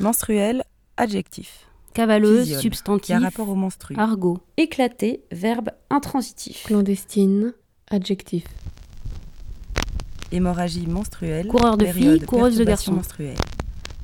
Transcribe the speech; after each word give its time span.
Menstruel, 0.00 0.62
adjectif. 0.96 1.66
Cavaleuse, 1.94 2.60
substantif. 2.60 3.06
Qui 3.06 3.12
a 3.12 3.18
rapport 3.18 3.48
au 3.48 3.54
menstru. 3.54 3.94
Argot. 3.96 4.38
Éclaté, 4.56 5.24
verbe 5.32 5.70
intransitif. 5.90 6.64
Clandestine, 6.64 7.54
adjectif. 7.90 8.44
Hémorragie 10.30 10.86
menstruelle. 10.86 11.48
Coureur 11.48 11.76
de 11.76 11.86
filles, 11.86 12.20
coureuse 12.20 12.56
de 12.56 12.64
garçons. 12.64 12.92
menstruelle. 12.92 13.36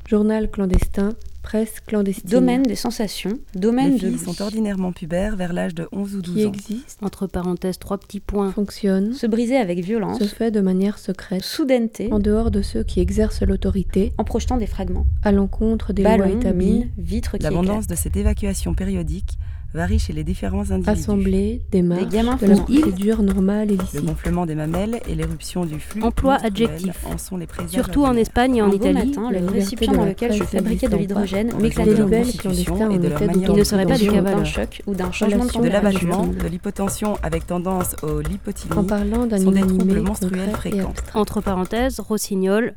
Journal 0.09 0.51
clandestin, 0.51 1.11
presse 1.45 1.79
clandestine. 1.87 2.29
Domaine 2.31 2.63
des 2.65 2.75
sensations, 2.75 3.35
domaine 3.55 3.93
Les 3.93 3.95
de 3.95 3.99
filles 4.09 4.11
l'ouïe. 4.25 4.35
sont 4.35 4.43
ordinairement 4.43 4.91
pubères 4.93 5.37
vers 5.37 5.53
l'âge 5.53 5.75
de 5.75 5.87
11 5.93 6.17
ou 6.17 6.23
12 6.23 6.35
Qui 6.35 6.47
ans. 6.47 6.53
existe, 6.53 6.99
Entre 7.03 7.27
parenthèses, 7.29 7.79
trois 7.79 7.99
petits 7.99 8.19
points. 8.21 8.51
fonctionne, 8.51 9.13
Se 9.13 9.27
briser 9.27 9.57
avec 9.57 9.79
violence, 9.85 10.19
se 10.19 10.25
fait 10.25 10.51
de 10.51 10.61
manière 10.61 10.99
secrète, 10.99 11.43
soudaineté, 11.45 12.09
en 12.13 12.19
dehors 12.19 12.51
de 12.51 12.63
ceux 12.63 12.83
qui 12.83 13.01
exercent 13.01 13.43
l'autorité, 13.43 14.13
en 14.19 14.25
projetant 14.25 14.57
des 14.57 14.67
fragments. 14.67 15.07
à 15.23 15.31
l'encontre 15.31 15.93
des 15.93 16.03
lois 16.03 16.17
Ballons, 16.17 16.41
établies, 16.41 16.67
mines, 16.67 16.91
vitres 16.99 17.37
qui 17.37 17.43
L'abondance 17.45 17.87
de 17.87 17.95
cette 17.95 18.17
évacuation 18.17 18.75
périodique 18.75 19.39
varie 19.75 19.99
chez 19.99 20.13
les 20.13 20.23
différents 20.25 20.71
individus. 20.71 20.89
assemblée, 20.91 21.61
démarche, 21.73 22.09
gamins 22.09 22.37
de 22.37 22.47
la 22.47 22.55
font- 22.57 22.63
procédure 22.65 23.23
normale 23.23 23.71
et 23.73 23.77
Le 23.77 24.01
gonflement 24.03 24.47
des 24.47 24.55
mamelles 24.55 25.01
et 25.09 25.15
l'éruption 25.15 25.65
du 25.65 25.81
flux 25.81 26.03
Emploi 26.03 26.35
menstruel 26.35 26.53
adjectif. 26.69 27.05
en 27.13 27.19
sont 27.19 27.37
les 27.37 27.47
présages 27.47 27.73
Surtout 27.73 28.05
en. 28.05 28.15
Espagne 28.15 28.57
et 28.57 28.63
en 28.63 28.71
Italie. 28.71 29.09
matin, 29.09 29.31
le 29.33 29.45
récipient 29.47 29.93
dans 29.93 30.05
lequel 30.05 30.33
je 30.33 30.45
fabriquais 30.45 30.89
de 30.89 30.97
l'hydrogène 30.97 31.49
pas, 31.53 31.59
m'éclatait 31.59 31.95
de 31.95 32.03
constitution 32.05 32.91
et 32.91 32.99
leur 33.09 33.21
manière 33.21 33.51
Il 33.51 33.57
ne 33.57 33.65
serait 33.65 33.85
pas 33.87 33.99
des 33.99 34.07
d'occupation. 34.07 34.39
d'un 34.39 34.45
choc 34.45 34.83
ou 34.87 34.95
d'un 34.95 35.11
changement 35.13 35.45
de 35.45 35.51
de 35.65 35.69
l'abattement, 35.69 36.23
l'hypotension 36.49 37.19
avec 37.25 37.47
tendance 37.49 37.97
au 38.05 38.21
lipotylie, 38.21 38.73
En 38.79 38.85
parlant 38.85 39.27
d'un 39.27 39.39
sont 39.39 39.51
des 39.51 39.61
troubles 39.63 40.01
menstruels 40.03 40.51
fréquents. 40.51 40.93
Entre 41.15 41.41
parenthèses, 41.41 41.99
rossignol, 42.01 42.75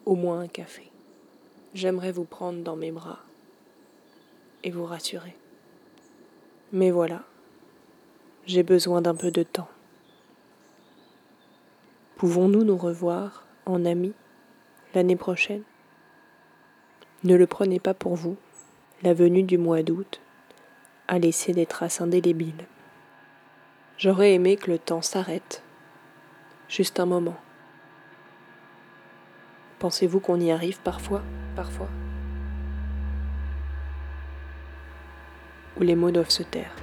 au 0.06 0.16
moins 0.16 0.42
un 0.42 0.50
café. 0.50 0.91
J'aimerais 1.74 2.12
vous 2.12 2.26
prendre 2.26 2.64
dans 2.64 2.76
mes 2.76 2.92
bras 2.92 3.20
et 4.64 4.72
vous 4.72 4.86
rassurer. 4.86 5.36
Mais 6.74 6.92
voilà, 6.92 7.24
j'ai 8.46 8.64
besoin 8.64 9.02
d'un 9.02 9.16
peu 9.16 9.32
de 9.32 9.44
temps. 9.44 9.70
Pouvons-nous 12.18 12.64
nous 12.64 12.78
revoir 12.78 13.46
en 13.66 13.86
amis 13.86 14.14
l'année 14.94 15.16
prochaine? 15.16 15.64
Ne 17.24 17.36
le 17.36 17.48
prenez 17.48 17.80
pas 17.80 17.94
pour 17.94 18.16
vous, 18.16 18.36
la 19.02 19.14
venue 19.14 19.44
du 19.44 19.58
mois 19.58 19.82
d'août 19.82 20.20
a 21.08 21.20
laissé 21.20 21.54
des 21.54 21.66
traces 21.66 22.02
indélébiles. 22.02 22.68
J'aurais 23.98 24.34
aimé 24.34 24.58
que 24.58 24.72
le 24.72 24.80
temps 24.80 25.02
s'arrête, 25.02 25.64
juste 26.68 27.00
un 27.00 27.06
moment. 27.06 27.38
Pensez-vous 29.82 30.20
qu'on 30.20 30.40
y 30.40 30.52
arrive 30.52 30.80
parfois 30.82 31.24
Parfois? 31.56 31.90
Ou 35.80 35.82
les 35.82 35.96
mots 35.96 36.12
doivent 36.12 36.30
se 36.30 36.44
taire 36.44 36.76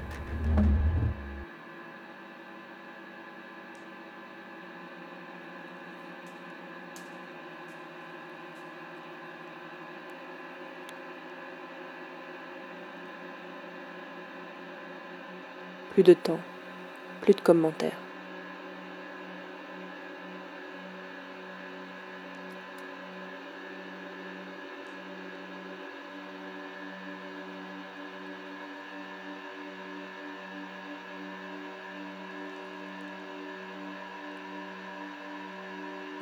Plus 15.93 16.03
de 16.03 16.15
temps, 16.15 16.41
plus 17.21 17.35
de 17.35 17.41
commentaires. 17.41 18.08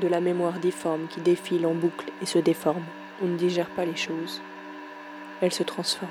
La 0.08 0.20
mémoire 0.20 0.58
difforme 0.58 1.06
qui 1.08 1.20
défile 1.20 1.66
en 1.66 1.74
boucle 1.74 2.10
et 2.22 2.26
se 2.26 2.38
déforme. 2.38 2.84
On 3.22 3.26
ne 3.26 3.36
digère 3.36 3.70
pas 3.70 3.84
les 3.84 3.96
choses. 3.96 4.40
Elles 5.40 5.52
se 5.52 5.62
transforment, 5.62 6.10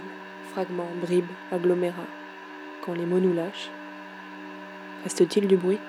fragments, 0.51 0.91
bribes, 1.01 1.25
agglomérats. 1.51 2.11
Quand 2.81 2.94
les 2.94 3.06
mots 3.06 3.19
nous 3.19 3.33
lâchent, 3.33 3.69
reste-t-il 5.03 5.47
du 5.47 5.57
bruit? 5.57 5.79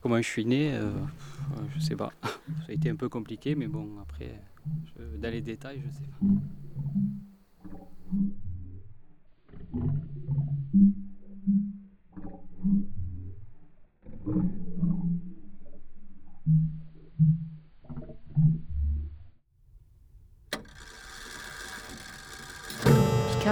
Comment 0.00 0.18
je 0.18 0.28
suis 0.28 0.44
né, 0.44 0.74
euh, 0.74 0.90
je 1.74 1.80
sais 1.80 1.96
pas. 1.96 2.12
Ça 2.22 2.66
a 2.68 2.72
été 2.72 2.90
un 2.90 2.96
peu 2.96 3.08
compliqué, 3.08 3.54
mais 3.54 3.66
bon, 3.66 3.88
après, 4.02 4.38
je- 4.96 5.16
dans 5.18 5.30
les 5.30 5.40
détails, 5.40 5.82
je 5.84 5.90
sais 5.90 6.04
pas. 6.20 6.26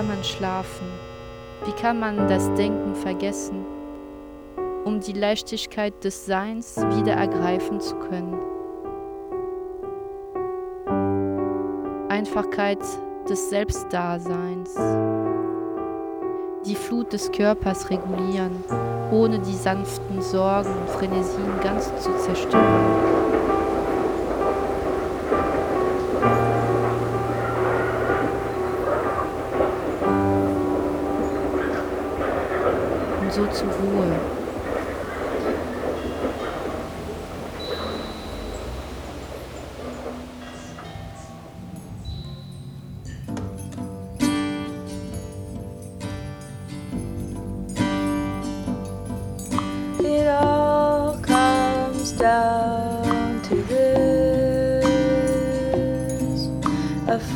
Man 0.02 0.22
schlafen? 0.24 1.01
Wie 1.64 1.72
kann 1.80 1.98
man 2.00 2.28
das 2.28 2.52
Denken 2.54 2.94
vergessen? 2.94 3.64
um 4.84 5.00
die 5.00 5.12
Leichtigkeit 5.12 6.04
des 6.04 6.26
Seins 6.26 6.76
wieder 6.76 7.12
ergreifen 7.12 7.80
zu 7.80 7.94
können. 7.96 8.38
Einfachkeit 12.08 12.80
des 13.28 13.50
Selbstdaseins. 13.50 14.74
Die 16.66 16.74
Flut 16.74 17.12
des 17.12 17.30
Körpers 17.32 17.90
regulieren, 17.90 18.62
ohne 19.10 19.38
die 19.40 19.54
sanften 19.54 20.20
Sorgen 20.20 20.70
und 20.70 20.90
Frenesien 20.90 21.60
ganz 21.62 21.90
zu 22.00 22.16
zerstören. 22.18 23.21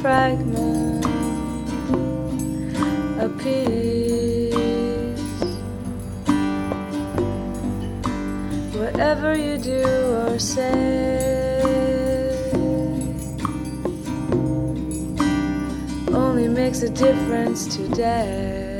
Fragment, 0.06 1.04
a 3.18 3.28
piece. 3.42 4.54
Whatever 8.80 9.36
you 9.36 9.58
do 9.58 9.82
or 10.22 10.38
say, 10.38 11.60
only 16.12 16.46
makes 16.46 16.82
a 16.82 16.90
difference 16.90 17.66
today. 17.76 18.78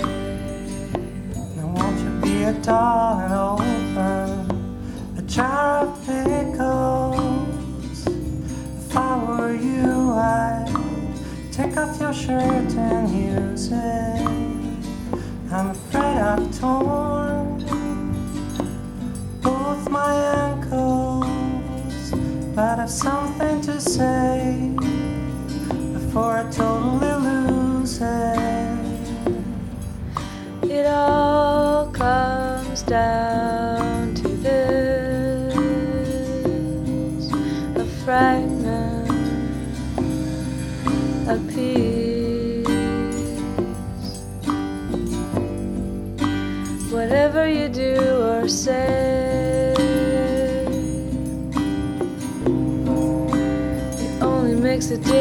Now 1.57 1.67
won't 1.75 1.99
you 2.05 2.11
be 2.23 2.45
a 2.45 2.53
doll 2.63 2.96
shirt 12.27 12.75
and 12.75 13.09
use 13.09 13.71
it. 13.71 14.27
I'm 15.53 15.71
afraid 15.71 16.03
I've 16.03 16.59
torn 16.59 17.06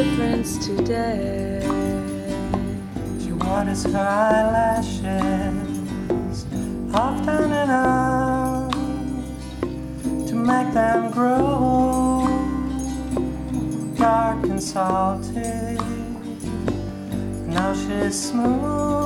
difference 0.02 0.58
today. 0.58 1.58
She 3.18 3.32
waters 3.32 3.84
her 3.84 4.08
eyelashes 4.28 5.64
often 6.92 7.44
enough 7.64 8.72
to 10.28 10.34
make 10.34 10.70
them 10.74 11.10
grow 11.10 12.28
dark 13.96 14.44
and 14.44 14.62
salty. 14.62 15.78
Now 17.54 17.72
she's 17.72 18.16
smooth, 18.28 19.05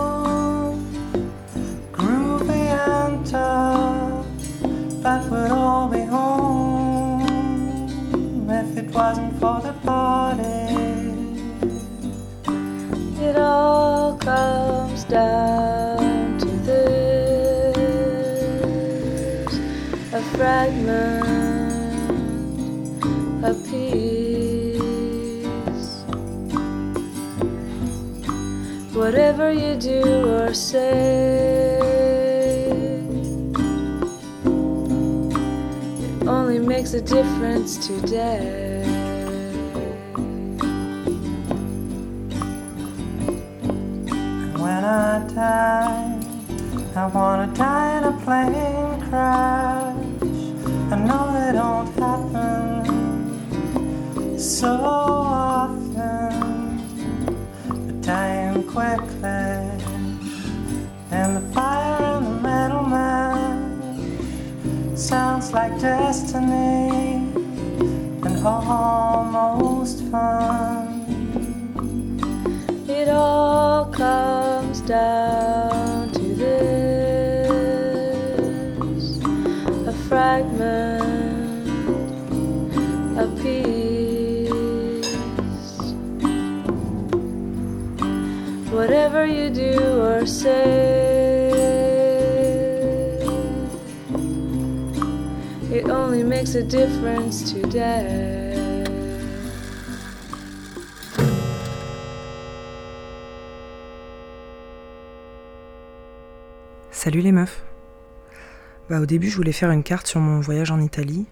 Au 109.01 109.07
début 109.07 109.31
je 109.31 109.37
voulais 109.37 109.53
faire 109.53 109.71
une 109.71 109.83
carte 109.83 110.07
sur 110.07 110.21
mon 110.21 110.41
voyage 110.41 110.71
en 110.71 110.79
Italie 110.79 111.25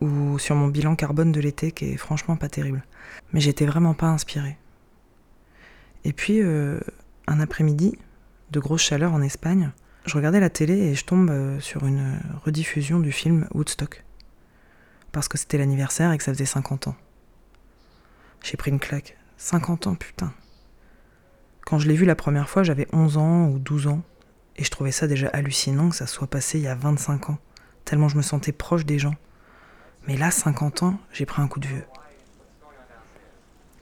ou 0.00 0.38
sur 0.38 0.56
mon 0.56 0.68
bilan 0.68 0.96
carbone 0.96 1.30
de 1.30 1.40
l'été 1.40 1.70
qui 1.70 1.90
est 1.90 1.96
franchement 1.98 2.36
pas 2.36 2.48
terrible. 2.48 2.82
Mais 3.34 3.40
j'étais 3.40 3.66
vraiment 3.66 3.92
pas 3.92 4.06
inspirée. 4.06 4.56
Et 6.04 6.14
puis 6.14 6.40
euh, 6.40 6.80
un 7.26 7.38
après-midi 7.38 7.98
de 8.50 8.60
grosse 8.60 8.80
chaleur 8.80 9.12
en 9.12 9.20
Espagne, 9.20 9.72
je 10.06 10.16
regardais 10.16 10.40
la 10.40 10.48
télé 10.48 10.72
et 10.72 10.94
je 10.94 11.04
tombe 11.04 11.28
euh, 11.28 11.60
sur 11.60 11.84
une 11.84 12.18
rediffusion 12.46 12.98
du 12.98 13.12
film 13.12 13.46
Woodstock. 13.52 14.04
Parce 15.12 15.28
que 15.28 15.36
c'était 15.36 15.58
l'anniversaire 15.58 16.12
et 16.12 16.18
que 16.18 16.24
ça 16.24 16.32
faisait 16.32 16.46
50 16.46 16.88
ans. 16.88 16.96
J'ai 18.42 18.56
pris 18.56 18.70
une 18.70 18.80
claque. 18.80 19.18
50 19.36 19.86
ans, 19.86 19.94
putain. 19.96 20.32
Quand 21.66 21.78
je 21.78 21.88
l'ai 21.88 21.94
vu 21.94 22.06
la 22.06 22.16
première 22.16 22.48
fois, 22.48 22.62
j'avais 22.62 22.88
11 22.94 23.18
ans 23.18 23.48
ou 23.48 23.58
12 23.58 23.88
ans. 23.88 24.02
Et 24.56 24.64
je 24.64 24.70
trouvais 24.70 24.92
ça 24.92 25.06
déjà 25.06 25.28
hallucinant 25.28 25.88
que 25.88 25.96
ça 25.96 26.06
soit 26.06 26.26
passé 26.26 26.58
il 26.58 26.64
y 26.64 26.68
a 26.68 26.74
25 26.74 27.30
ans, 27.30 27.38
tellement 27.84 28.08
je 28.08 28.16
me 28.16 28.22
sentais 28.22 28.52
proche 28.52 28.84
des 28.84 28.98
gens. 28.98 29.14
Mais 30.06 30.16
là, 30.16 30.30
50 30.30 30.82
ans, 30.82 30.98
j'ai 31.12 31.26
pris 31.26 31.42
un 31.42 31.48
coup 31.48 31.60
de 31.60 31.68
vieux. 31.68 31.84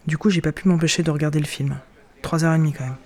Du 0.06 0.18
coup, 0.18 0.30
j'ai 0.30 0.40
pas 0.40 0.52
pu 0.52 0.68
m'empêcher 0.68 1.02
de 1.02 1.10
regarder 1.10 1.40
le 1.40 1.46
film. 1.46 1.78
3h30 2.22 2.72
quand 2.74 2.84
même. 2.84 2.96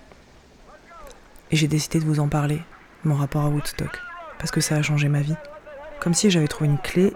Et 1.51 1.55
j'ai 1.55 1.67
décidé 1.67 1.99
de 1.99 2.05
vous 2.05 2.19
en 2.19 2.27
parler, 2.27 2.61
mon 3.03 3.15
rapport 3.15 3.43
à 3.43 3.49
Woodstock, 3.49 3.99
parce 4.39 4.51
que 4.51 4.61
ça 4.61 4.75
a 4.75 4.81
changé 4.81 5.07
ma 5.07 5.21
vie. 5.21 5.35
Comme 5.99 6.13
si 6.13 6.29
j'avais 6.29 6.47
trouvé 6.47 6.69
une 6.69 6.79
clé 6.79 7.13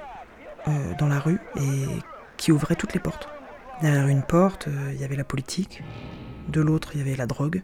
euh, 0.67 0.93
dans 0.97 1.07
la 1.07 1.19
rue 1.19 1.39
et 1.55 1.85
qui 2.37 2.51
ouvrait 2.51 2.75
toutes 2.75 2.93
les 2.93 2.99
portes. 2.99 3.29
Derrière 3.81 4.07
une 4.07 4.23
porte, 4.23 4.67
euh, 4.67 4.91
il 4.93 5.01
y 5.01 5.03
avait 5.03 5.15
la 5.15 5.23
politique. 5.23 5.83
De 6.47 6.61
l'autre, 6.61 6.91
il 6.93 6.99
y 6.99 7.01
avait 7.01 7.15
la 7.15 7.25
drogue. 7.25 7.63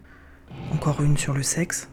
Encore 0.72 1.02
une 1.02 1.16
sur 1.16 1.34
le 1.34 1.42
sexe. 1.42 1.88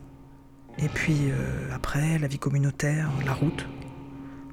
Et 0.79 0.89
puis 0.89 1.29
euh, 1.31 1.69
après, 1.73 2.17
la 2.19 2.27
vie 2.27 2.39
communautaire, 2.39 3.09
la 3.25 3.33
route, 3.33 3.67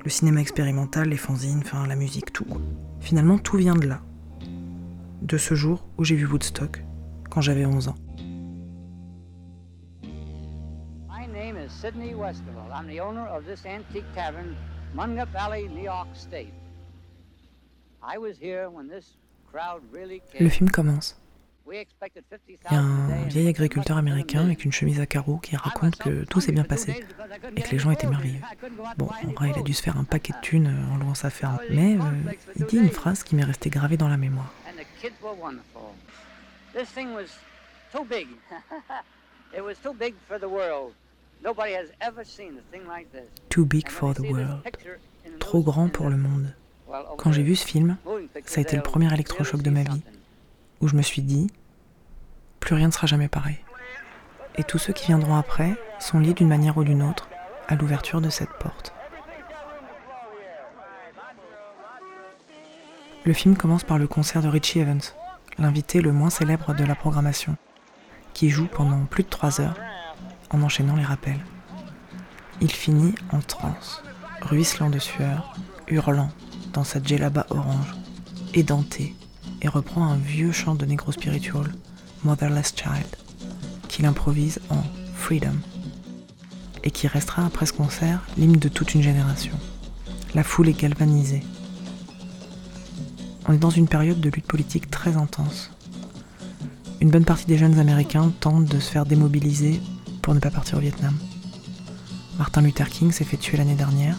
le 0.05 0.11
cinéma 0.11 0.41
expérimental, 0.41 1.09
les 1.09 1.17
fanzines, 1.17 1.61
enfin 1.65 1.87
la 1.87 1.97
musique, 1.97 2.33
tout. 2.33 2.45
quoi. 2.45 2.61
Finalement, 3.01 3.39
tout 3.39 3.57
vient 3.57 3.75
de 3.75 3.87
là. 3.87 4.01
De 5.23 5.39
ce 5.39 5.55
jour 5.55 5.87
où 5.99 6.05
j'ai 6.05 6.17
vu 6.17 6.27
Woodstock, 6.27 6.83
quand 7.31 7.41
j'avais 7.41 7.67
11 7.67 7.89
ans. 7.89 7.95
My 11.09 11.27
name 11.27 11.57
is 11.57 11.71
Sidney 11.71 12.15
Westerville. 12.15 12.73
I'm 12.73 12.87
the 12.87 13.01
owner 13.01 13.27
of 13.27 13.45
this 13.45 13.65
antique 13.67 14.05
tavern, 14.15 14.57
Munga 14.95 15.27
Valley, 15.27 15.69
New 15.69 15.85
York 15.85 16.09
State. 16.15 16.53
I 18.03 18.19
was 18.19 18.39
here 18.41 18.69
when 18.71 18.89
this 18.89 19.17
crowd 19.51 19.83
really 19.93 20.23
came. 20.33 20.45
Le 20.45 20.49
film 20.51 20.71
commence. 20.71 21.20
We 21.71 21.79
expected 21.79 22.25
50,000 22.29 22.59
Il 22.69 22.75
y 22.75 22.77
a 22.77 22.81
un 22.81 23.29
vieil 23.29 23.47
agriculteur 23.47 23.97
américain 23.97 24.43
avec 24.43 24.65
une 24.65 24.73
chemise 24.73 24.99
à 24.99 25.07
carreaux 25.07 25.39
qui 25.39 25.55
raconte 25.55 25.95
que 25.99 26.25
tout 26.25 26.41
s'est 26.41 26.51
bien 26.51 26.65
passé 26.65 27.05
et 27.57 27.63
que 27.63 27.71
les 27.71 27.79
gens 27.79 27.93
étaient 27.93 28.09
merveilleux. 28.09 28.41
Bon, 28.99 29.07
en 29.07 29.31
vrai, 29.31 29.53
il 29.55 29.59
a 29.61 29.63
dû 29.63 29.73
se 29.73 29.81
faire 29.81 29.97
un 29.97 30.03
paquet 30.03 30.33
de 30.33 30.41
thunes 30.41 30.67
euh, 30.67 30.93
en 30.93 30.97
louant 30.97 31.15
sa 31.15 31.31
ferme, 31.31 31.61
mais 31.71 31.95
euh, 31.95 32.33
il 32.57 32.65
dit 32.65 32.79
une 32.79 32.91
phrase 32.91 33.23
qui 33.23 33.37
m'est 33.37 33.45
restée 33.45 33.71
gravée 33.71 33.97
dans 33.97 34.09
la 34.09 34.17
mémoire. 34.17 34.53
Too 37.93 38.05
big. 38.05 38.27
it 39.57 39.63
was 39.63 39.77
too 39.81 39.95
big 43.65 43.89
for 43.89 44.13
the 44.13 44.23
world. 44.23 44.63
Trop 45.39 45.63
grand 45.63 45.89
pour 45.89 46.07
the- 46.07 46.11
le 46.11 46.17
monde. 46.17 46.53
Quand 47.17 47.31
j'ai 47.31 47.45
vu 47.45 47.55
ce 47.55 47.65
film, 47.65 47.97
ça 48.45 48.59
a 48.59 48.63
été 48.63 48.75
le 48.75 48.83
premier 48.83 49.15
électrochoc 49.15 49.63
de 49.63 49.71
ma 49.71 49.85
vie, 49.85 50.03
où 50.81 50.89
je 50.89 50.97
me 50.97 51.03
suis 51.03 51.23
dit, 51.23 51.47
plus 52.61 52.75
rien 52.75 52.87
ne 52.87 52.93
sera 52.93 53.07
jamais 53.07 53.29
pareil. 53.29 53.59
Et 54.57 54.65
tous 54.65 54.79
ceux 54.79 54.93
qui 54.93 55.07
viendront 55.07 55.37
après 55.37 55.77
sont 55.99 56.19
liés 56.19 56.35
d'une 56.35 56.49
manière 56.49 56.77
ou 56.77 56.85
d'une 56.85 57.03
autre 57.03 57.29
à 57.69 57.75
l'ouverture 57.75 58.21
de 58.21 58.31
cette 58.31 58.53
porte. 58.59 58.93
Le 63.25 63.33
film 63.33 63.57
commence 63.57 63.85
par 63.85 63.99
le 63.99 64.07
concert 64.07 64.43
de 64.43 64.49
Richie 64.49 64.81
Evans, 64.81 65.01
l'invité 65.59 66.01
le 66.01 66.13
moins 66.13 66.31
célèbre 66.31 66.75
de 66.75 66.85
la 66.85 66.95
programmation, 66.95 67.57
qui 68.33 68.49
joue 68.49 68.67
pendant 68.67 69.05
plus 69.05 69.25
de 69.25 69.29
trois 69.29 69.61
heures 69.61 69.77
en 70.51 70.63
enchaînant 70.63 70.97
les 70.97 71.05
rappels. 71.05 71.41
Il 72.61 72.73
finit 72.73 73.15
en 73.31 73.41
transe, 73.41 74.03
ruisselant 74.43 74.91
de 74.91 74.99
sueur, 74.99 75.55
hurlant 75.87 76.31
dans 76.73 76.85
sa 76.85 77.03
djellaba 77.03 77.47
orange, 77.51 77.95
édenté, 78.55 79.15
et 79.63 79.69
reprend 79.69 80.07
un 80.07 80.17
vieux 80.17 80.53
chant 80.53 80.75
de 80.75 80.87
Negro 80.87 81.13
Spiritual, 81.13 81.71
Motherless 82.25 82.75
Child, 82.77 83.17
qu'il 83.89 84.07
improvise 84.07 84.61
en 84.69 84.83
Freedom, 85.15 85.57
et 86.85 86.91
qui 86.91 87.07
restera 87.07 87.45
après 87.45 87.67
ce 87.67 87.73
concert 87.73 88.23
l'hymne 88.37 88.59
de 88.59 88.69
toute 88.69 88.95
une 88.95 89.03
génération. 89.03 89.53
La 90.35 90.45
foule 90.45 90.69
est 90.69 90.81
galvanisée. 90.81 91.43
On 93.49 93.53
est 93.53 93.59
dans 93.59 93.71
une 93.71 93.89
période 93.89 94.21
de 94.21 94.31
lutte 94.31 94.47
politique 94.47 94.91
très 94.91 95.17
intense. 95.17 95.71
Une 97.01 97.11
bonne 97.11 97.25
partie 97.25 97.47
des 97.47 97.59
jeunes 97.59 97.79
Américains 97.79 98.33
tentent 98.41 98.67
de 98.67 98.79
se 98.79 98.91
faire 98.91 99.07
démobiliser 99.07 99.81
pour 100.23 100.35
ne 100.35 100.41
pas 100.41 100.51
partir 100.51 100.79
au 100.79 100.81
Vietnam. 100.81 101.17
Martin 102.39 102.63
Luther 102.63 102.89
King 102.89 103.13
s'est 103.13 103.25
fait 103.25 103.37
tuer 103.37 103.57
l'année 103.57 103.75
dernière, 103.75 104.17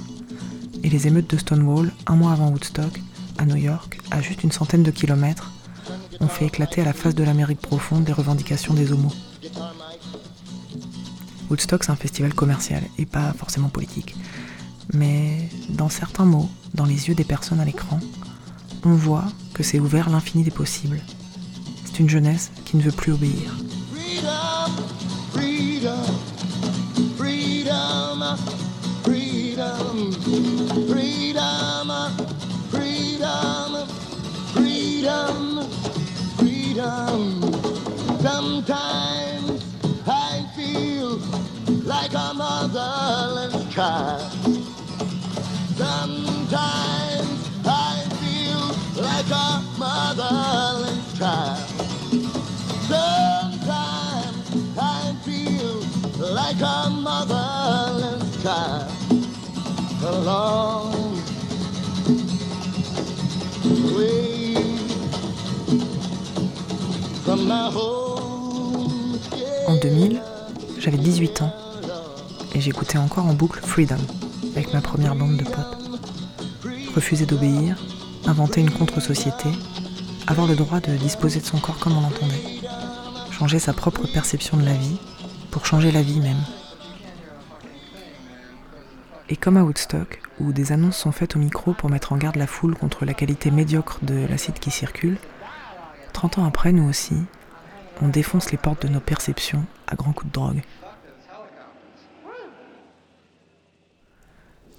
et 0.83 0.89
les 0.89 1.07
émeutes 1.07 1.29
de 1.29 1.37
Stonewall, 1.37 1.91
un 2.07 2.15
mois 2.15 2.31
avant 2.31 2.49
Woodstock, 2.49 2.99
à 3.37 3.45
New 3.45 3.55
York, 3.55 3.99
à 4.09 4.21
juste 4.21 4.43
une 4.43 4.51
centaine 4.51 4.83
de 4.83 4.91
kilomètres, 4.91 5.51
ont 6.21 6.27
fait 6.27 6.45
éclater 6.45 6.81
à 6.81 6.85
la 6.85 6.93
face 6.93 7.15
de 7.15 7.23
l'Amérique 7.23 7.59
profonde 7.59 8.03
des 8.03 8.13
revendications 8.13 8.73
des 8.73 8.91
homos. 8.91 9.13
Woodstock, 11.49 11.83
c'est 11.83 11.91
un 11.91 11.95
festival 11.95 12.33
commercial 12.33 12.83
et 12.97 13.05
pas 13.05 13.33
forcément 13.33 13.69
politique. 13.69 14.15
Mais 14.93 15.49
dans 15.69 15.89
certains 15.89 16.25
mots, 16.25 16.49
dans 16.73 16.85
les 16.85 17.09
yeux 17.09 17.15
des 17.15 17.23
personnes 17.23 17.59
à 17.59 17.65
l'écran, 17.65 17.99
on 18.85 18.93
voit 18.93 19.25
que 19.53 19.63
c'est 19.63 19.79
ouvert 19.79 20.09
l'infini 20.09 20.43
des 20.43 20.51
possibles. 20.51 21.01
C'est 21.85 21.99
une 21.99 22.09
jeunesse 22.09 22.51
qui 22.65 22.77
ne 22.77 22.81
veut 22.81 22.91
plus 22.91 23.11
obéir. 23.11 23.53
Freedom. 36.91 37.41
Sometimes 38.21 39.63
I 40.07 40.45
feel 40.55 41.17
like 41.83 42.13
a 42.13 42.33
motherless 42.33 43.73
child. 43.73 44.31
Sometimes 45.77 47.49
I 47.65 48.03
feel 48.21 49.03
like 49.03 49.31
a 49.31 49.63
motherless 49.77 51.17
child. 51.17 51.69
Sometimes 52.93 54.47
I 54.77 55.15
feel 55.25 55.73
like 56.33 56.61
a 56.61 56.89
motherless 56.89 58.43
child. 58.43 58.91
Along 60.03 61.01
way 63.95 64.20
En 69.67 69.75
2000, 69.81 70.21
j'avais 70.79 70.97
18 70.97 71.41
ans 71.41 71.53
et 72.53 72.59
j'écoutais 72.59 72.97
encore 72.97 73.25
en 73.25 73.33
boucle 73.33 73.61
Freedom 73.61 73.97
avec 74.51 74.73
ma 74.73 74.81
première 74.81 75.15
bande 75.15 75.37
de 75.37 75.43
potes. 75.43 75.77
Refuser 76.95 77.25
d'obéir, 77.25 77.77
inventer 78.25 78.61
une 78.61 78.71
contre-société, 78.71 79.49
avoir 80.27 80.47
le 80.47 80.55
droit 80.55 80.79
de 80.79 80.95
disposer 80.97 81.39
de 81.39 81.45
son 81.45 81.59
corps 81.59 81.79
comme 81.79 81.97
on 81.97 82.01
l'entendait. 82.01 82.61
Changer 83.31 83.59
sa 83.59 83.73
propre 83.73 84.05
perception 84.11 84.57
de 84.57 84.65
la 84.65 84.73
vie 84.73 84.97
pour 85.51 85.65
changer 85.65 85.91
la 85.91 86.01
vie 86.01 86.19
même. 86.19 86.43
Et 89.29 89.37
comme 89.37 89.55
à 89.55 89.63
Woodstock, 89.63 90.21
où 90.41 90.51
des 90.51 90.73
annonces 90.73 90.97
sont 90.97 91.13
faites 91.13 91.37
au 91.37 91.39
micro 91.39 91.73
pour 91.73 91.89
mettre 91.89 92.11
en 92.11 92.17
garde 92.17 92.35
la 92.35 92.47
foule 92.47 92.75
contre 92.75 93.05
la 93.05 93.13
qualité 93.13 93.49
médiocre 93.49 93.99
de 94.01 94.25
l'acide 94.27 94.59
qui 94.59 94.71
circule, 94.71 95.17
30 96.11 96.39
ans 96.39 96.45
après, 96.45 96.73
nous 96.73 96.89
aussi, 96.89 97.15
on 98.01 98.07
défonce 98.07 98.51
les 98.51 98.57
portes 98.57 98.85
de 98.85 98.91
nos 98.91 98.99
perceptions 98.99 99.65
à 99.87 99.95
grands 99.95 100.13
coups 100.13 100.31
de 100.31 100.33
drogue. 100.33 100.61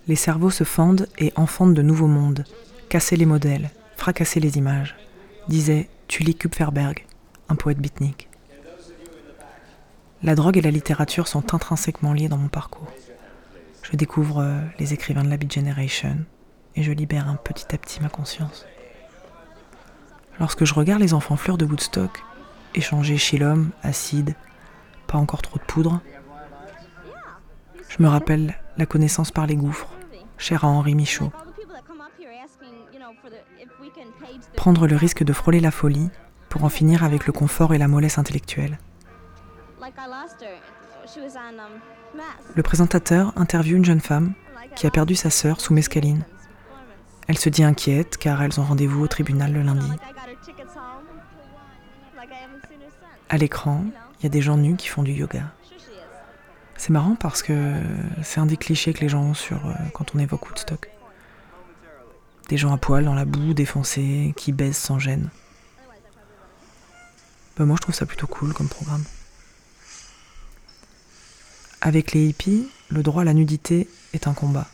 Les 0.09 0.17
cerveaux 0.17 0.50
se 0.50 0.64
fendent 0.64 1.09
et 1.19 1.33
enfantent 1.37 1.75
de 1.75 1.83
nouveaux 1.83 2.09
mondes, 2.09 2.45
casser 2.88 3.17
les 3.17 3.26
modèles, 3.26 3.71
fracasser 3.97 4.41
les 4.41 4.59
images, 4.59 4.97
disait 5.49 5.88
Tully 6.09 6.35
Kupferberg, 6.35 7.07
un 7.49 7.55
poète 7.55 7.79
beatnik. 7.79 8.29
La 10.25 10.35
drogue 10.35 10.57
et 10.57 10.62
la 10.62 10.71
littérature 10.71 11.29
sont 11.29 11.55
intrinsèquement 11.55 12.12
liées 12.12 12.29
dans 12.29 12.37
mon 12.37 12.49
parcours. 12.49 12.93
Je 13.83 13.97
découvre 13.97 14.38
euh, 14.38 14.61
les 14.79 14.93
écrivains 14.93 15.25
de 15.25 15.29
la 15.29 15.37
Beat 15.37 15.52
Generation 15.52 16.17
et 16.76 16.83
je 16.83 16.93
libère 16.93 17.29
un 17.29 17.37
petit 17.37 17.75
à 17.75 17.79
petit 17.79 18.00
ma 18.00 18.09
conscience. 18.09 18.67
Lorsque 20.41 20.64
je 20.64 20.75
regarde 20.75 21.00
les 21.00 21.14
enfants 21.14 21.37
fleurs 21.37 21.59
de 21.59 21.64
Woodstock, 21.64 22.23
échanger 22.75 23.17
Shilom, 23.17 23.71
acide, 23.83 24.35
pas 25.07 25.19
encore 25.19 25.43
trop 25.43 25.59
de 25.59 25.64
poudre, 25.64 26.00
je 27.88 28.02
me 28.02 28.09
rappelle 28.09 28.55
la 28.79 28.87
connaissance 28.87 29.31
par 29.31 29.47
les 29.47 29.57
gouffres, 29.57 29.88
chère 30.38 30.64
à 30.64 30.69
Henri 30.69 30.95
Michaud. 30.95 31.31
Prendre 34.57 34.87
le 34.87 34.97
risque 34.97 35.23
de 35.25 35.33
frôler 35.33 35.61
la 35.61 35.71
folie 35.71 36.09
pour 36.49 36.64
en 36.64 36.69
finir 36.69 37.05
avec 37.05 37.26
le 37.26 37.33
confort 37.33 37.75
et 37.75 37.79
la 37.79 37.88
mollesse 37.88 38.19
intellectuelle. 38.19 38.79
Le 42.55 42.62
présentateur 42.62 43.33
interviewe 43.37 43.76
une 43.76 43.85
jeune 43.85 44.00
femme 44.00 44.33
qui 44.75 44.87
a 44.87 44.91
perdu 44.91 45.14
sa 45.14 45.31
sœur 45.31 45.61
sous 45.61 45.75
mescaline. 45.75 46.25
Elle 47.29 47.38
se 47.38 47.49
dit 47.49 47.64
inquiète 47.64 48.17
car 48.17 48.43
elles 48.43 48.59
ont 48.61 48.64
rendez-vous 48.64 49.02
au 49.02 49.09
tribunal 49.09 49.52
le 49.52 49.62
lundi. 49.62 49.91
À 53.33 53.39
l'écran, 53.39 53.87
il 54.21 54.25
y 54.25 54.27
a 54.27 54.29
des 54.29 54.43
gens 54.43 54.59
nus 54.59 54.77
qui 54.77 54.89
font 54.89 55.03
du 55.03 55.12
yoga. 55.12 55.51
C'est 56.77 56.91
marrant 56.91 57.15
parce 57.15 57.43
que 57.43 57.81
c'est 58.23 58.41
un 58.41 58.45
des 58.45 58.59
clichés 58.59 58.93
que 58.93 59.01
les 59.01 59.09
gens 59.09 59.23
ont 59.23 59.35
sur 59.35 59.67
euh, 59.67 59.73
quand 59.95 60.15
on 60.15 60.19
évoque 60.19 60.47
Woodstock. 60.51 60.91
Des 62.51 62.59
gens 62.59 62.75
à 62.75 62.77
poil 62.77 63.07
dans 63.07 63.15
la 63.15 63.25
boue, 63.25 63.55
défoncés, 63.55 64.35
qui 64.37 64.53
baisent 64.53 64.77
sans 64.77 64.99
gêne. 64.99 65.31
Bah, 67.57 67.65
moi 67.65 67.77
je 67.79 67.81
trouve 67.81 67.95
ça 67.95 68.05
plutôt 68.05 68.27
cool 68.27 68.53
comme 68.53 68.69
programme. 68.69 69.05
Avec 71.81 72.12
les 72.12 72.27
hippies, 72.27 72.69
le 72.91 73.03
droit 73.03 73.23
à 73.23 73.25
la 73.25 73.33
nudité 73.33 73.89
est 74.12 74.27
un 74.27 74.35
combat. 74.35 74.69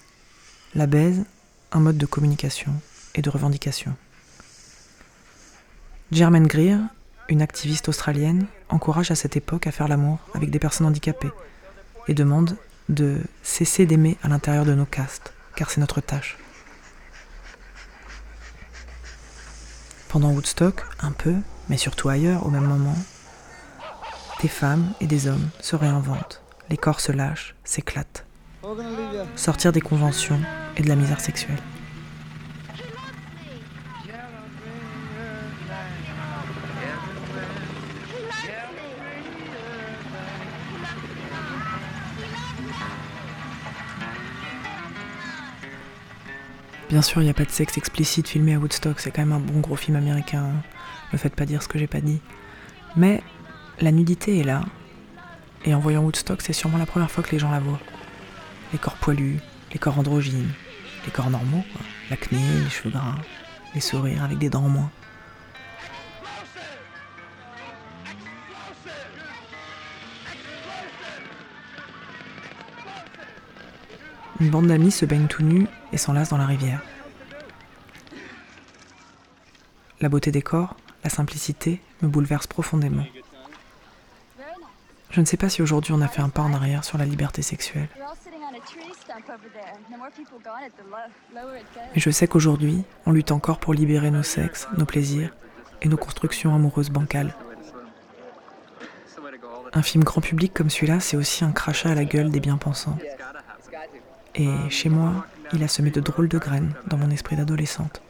La 0.75 0.89
baise, 0.89 1.23
un 1.71 1.79
mode 1.79 1.97
de 1.97 2.07
communication 2.07 2.75
et 3.15 3.23
de 3.23 3.31
revendication. 3.31 3.95
Germaine 6.11 6.49
Greer, 6.49 6.81
une 7.29 7.43
activiste 7.43 7.89
australienne, 7.89 8.47
encourage 8.69 9.11
à 9.11 9.15
cette 9.15 9.37
époque 9.37 9.67
à 9.67 9.73
faire 9.73 9.89
l'amour 9.89 10.19
avec 10.35 10.51
des 10.51 10.59
personnes 10.59 10.87
handicapées 10.87 11.33
et 12.07 12.15
demande 12.15 12.57
de 12.89 13.19
cesser 13.43 13.87
d'aimer 13.87 14.17
à 14.23 14.29
l'intérieur 14.29 14.65
de 14.65 14.75
nos 14.75 14.87
castes, 14.87 15.33
car 15.57 15.71
c'est 15.71 15.81
notre 15.81 16.01
tâche. 16.01 16.39
Pendant 20.09 20.31
Woodstock, 20.31 20.85
un 21.01 21.13
peu, 21.13 21.35
mais 21.69 21.77
surtout 21.77 22.09
ailleurs 22.09 22.47
au 22.47 22.51
même 22.51 22.65
moment, 22.65 22.97
des 24.41 24.49
femmes 24.49 24.93
et 25.01 25.07
des 25.07 25.27
hommes 25.27 25.51
se 25.61 25.77
réinventent, 25.77 26.41
les 26.71 26.79
corps 26.79 27.01
se 27.01 27.13
lâchent, 27.13 27.55
s'éclatent. 27.65 28.25
Sortir 29.37 29.73
des 29.73 29.81
conventions 29.81 30.41
et 30.77 30.83
de 30.83 30.89
la 30.89 30.97
misère 30.97 31.21
sexuelle. 31.21 31.59
Bien 46.89 47.03
sûr, 47.03 47.21
il 47.21 47.25
n'y 47.25 47.31
a 47.31 47.35
pas 47.35 47.45
de 47.45 47.51
sexe 47.51 47.77
explicite 47.77 48.29
filmé 48.29 48.55
à 48.55 48.59
Woodstock, 48.59 48.99
c'est 48.99 49.11
quand 49.11 49.21
même 49.21 49.33
un 49.33 49.41
bon 49.41 49.61
gros 49.61 49.77
film 49.77 49.97
américain. 49.97 50.45
Ne 50.45 51.13
me 51.13 51.19
faites 51.19 51.35
pas 51.35 51.45
dire 51.45 51.63
ce 51.63 51.69
que 51.69 51.79
j'ai 51.79 51.87
pas 51.87 52.01
dit. 52.01 52.19
Mais 52.97 53.23
la 53.81 53.93
nudité 53.93 54.39
est 54.39 54.45
là. 54.45 54.63
Et 55.67 55.75
en 55.75 55.81
voyant 55.81 56.03
Woodstock, 56.03 56.41
c'est 56.41 56.55
sûrement 56.55 56.79
la 56.79 56.87
première 56.87 57.11
fois 57.11 57.23
que 57.23 57.31
les 57.31 57.39
gens 57.39 57.51
la 57.51 57.61
voient. 57.61 57.81
Les 58.73 58.79
corps 58.79 58.97
poilus, 58.97 59.39
les 59.73 59.79
corps 59.79 59.99
androgynes, 59.99 60.51
les 61.05 61.13
corps 61.13 61.29
normaux, 61.29 61.63
quoi. 61.73 61.83
l'acné, 62.09 62.39
les 62.65 62.71
cheveux 62.71 62.91
gras, 62.91 63.17
les 63.75 63.81
sourires 63.81 64.25
avec 64.25 64.39
des 64.39 64.49
dents 64.49 64.65
en 64.65 64.71
moins. 64.71 64.91
Une 74.41 74.51
bande 74.51 74.69
d'amis 74.69 74.93
se 74.93 75.05
baigne 75.05 75.27
tout 75.27 75.43
nus 75.43 75.67
et 75.93 75.99
s'enlace 75.99 76.29
dans 76.29 76.39
la 76.39 76.47
rivière. 76.47 76.81
La 80.01 80.09
beauté 80.09 80.31
des 80.31 80.43
corps, 80.43 80.77
la 81.03 81.11
simplicité 81.11 81.81
me 82.03 82.09
bouleverse 82.09 82.47
profondément. 82.47 83.05
Je 85.11 85.21
ne 85.21 85.25
sais 85.25 85.37
pas 85.37 85.49
si 85.49 85.63
aujourd'hui 85.63 85.93
on 85.93 86.01
a 86.01 86.09
fait 86.09 86.23
un 86.23 86.29
pas 86.29 86.43
en 86.43 86.53
arrière 86.53 86.85
sur 86.85 86.99
la 86.99 87.05
liberté 87.05 87.43
sexuelle. 87.43 87.89
Mais 91.95 92.01
je 92.01 92.11
sais 92.11 92.29
qu'aujourd'hui, 92.29 92.85
on 93.07 93.13
lutte 93.13 93.33
encore 93.33 93.59
pour 93.59 93.75
libérer 93.75 94.11
nos 94.11 94.23
sexes, 94.23 94.69
nos 94.77 94.85
plaisirs 94.85 95.35
et 95.83 95.89
nos 95.89 95.97
constructions 95.97 96.55
amoureuses 96.55 96.91
bancales. 96.91 97.35
Un 99.73 99.83
film 99.83 100.05
grand 100.05 100.21
public 100.21 100.55
comme 100.55 100.71
celui-là, 100.71 101.01
c'est 101.01 101.17
aussi 101.17 101.45
un 101.45 101.53
crachat 101.53 101.91
à 101.91 101.95
la 101.95 102.05
gueule 102.05 102.31
des 102.31 102.41
bien-pensants. 102.41 102.99
Et 104.41 104.71
chez 104.71 104.89
moi, 104.89 105.27
il 105.53 105.65
a 105.65 105.69
semé 105.69 105.91
de 105.91 106.01
drôles 106.01 106.29
de 106.29 106.39
graines 106.39 106.73
dans 106.87 106.97
mon 106.97 107.11
esprit 107.11 107.35
d'adolescente. 107.35 108.01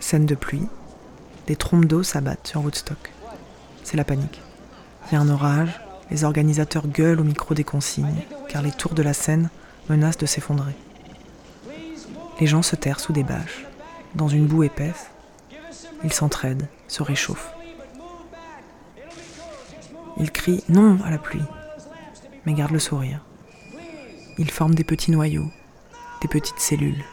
Scène 0.00 0.24
de 0.24 0.34
pluie, 0.34 0.66
des 1.46 1.56
trompes 1.56 1.84
d'eau 1.84 2.02
s'abattent 2.02 2.46
sur 2.46 2.62
Woodstock. 2.62 3.12
C'est 3.84 3.98
la 3.98 4.04
panique. 4.04 4.40
Il 5.06 5.14
y 5.14 5.18
a 5.18 5.20
un 5.20 5.28
orage, 5.28 5.78
les 6.10 6.24
organisateurs 6.24 6.86
gueulent 6.86 7.20
au 7.20 7.24
micro 7.24 7.52
des 7.52 7.64
consignes, 7.64 8.22
car 8.48 8.62
les 8.62 8.72
tours 8.72 8.94
de 8.94 9.02
la 9.02 9.12
scène 9.12 9.50
menacent 9.90 10.16
de 10.16 10.24
s'effondrer. 10.24 10.74
Les 12.40 12.46
gens 12.46 12.62
se 12.62 12.76
terrent 12.76 13.00
sous 13.00 13.12
des 13.12 13.24
bâches, 13.24 13.66
dans 14.14 14.28
une 14.28 14.46
boue 14.46 14.62
épaisse. 14.62 15.10
Ils 16.04 16.12
s'entraident, 16.12 16.68
se 16.86 17.02
réchauffent. 17.02 17.52
Ils 20.18 20.30
crient 20.30 20.62
non 20.68 20.98
à 21.04 21.10
la 21.10 21.18
pluie, 21.18 21.42
mais 22.46 22.52
gardent 22.52 22.72
le 22.72 22.78
sourire. 22.78 23.20
Ils 24.38 24.50
forment 24.50 24.76
des 24.76 24.84
petits 24.84 25.10
noyaux, 25.10 25.50
des 26.22 26.28
petites 26.28 26.60
cellules. 26.60 27.04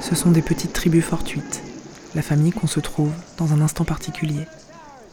Ce 0.00 0.14
sont 0.14 0.30
des 0.30 0.42
petites 0.42 0.72
tribus 0.72 1.04
fortuites, 1.04 1.62
la 2.14 2.22
famille 2.22 2.52
qu'on 2.52 2.66
se 2.66 2.80
trouve 2.80 3.12
dans 3.36 3.52
un 3.52 3.60
instant 3.60 3.84
particulier 3.84 4.46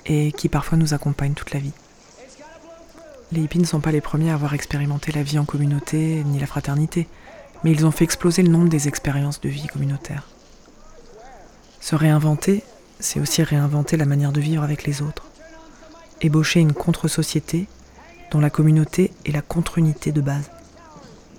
et 0.06 0.32
qui 0.32 0.50
parfois 0.50 0.78
nous 0.78 0.94
accompagne 0.94 1.34
toute 1.34 1.54
la 1.54 1.60
vie. 1.60 1.74
Les 3.32 3.42
hippies 3.42 3.60
ne 3.60 3.66
sont 3.66 3.82
pas 3.82 3.92
les 3.92 4.02
premiers 4.02 4.32
à 4.32 4.36
avoir 4.36 4.54
expérimenté 4.54 5.12
la 5.12 5.24
vie 5.24 5.40
en 5.40 5.46
communauté 5.46 6.24
ni 6.26 6.40
la 6.40 6.48
fraternité, 6.48 7.08
mais 7.64 7.72
ils 7.72 7.86
ont 7.86 7.92
fait 7.92 8.04
exploser 8.04 8.44
le 8.44 8.50
nombre 8.50 8.70
des 8.70 8.88
expériences 8.88 9.42
de 9.42 9.50
vie 9.50 9.68
communautaire. 9.68 10.28
Se 11.82 11.96
réinventer, 11.96 12.64
c'est 13.00 13.20
aussi 13.20 13.44
réinventer 13.44 13.98
la 13.98 14.06
manière 14.06 14.32
de 14.32 14.42
vivre 14.42 14.64
avec 14.64 14.86
les 14.86 15.02
autres. 15.02 15.26
Ébaucher 16.22 16.60
une 16.60 16.74
contre-société 16.74 17.68
dont 18.32 18.40
la 18.40 18.50
communauté 18.50 19.12
est 19.26 19.32
la 19.32 19.42
contre-unité 19.42 20.12
de 20.12 20.22
base. 20.22 20.50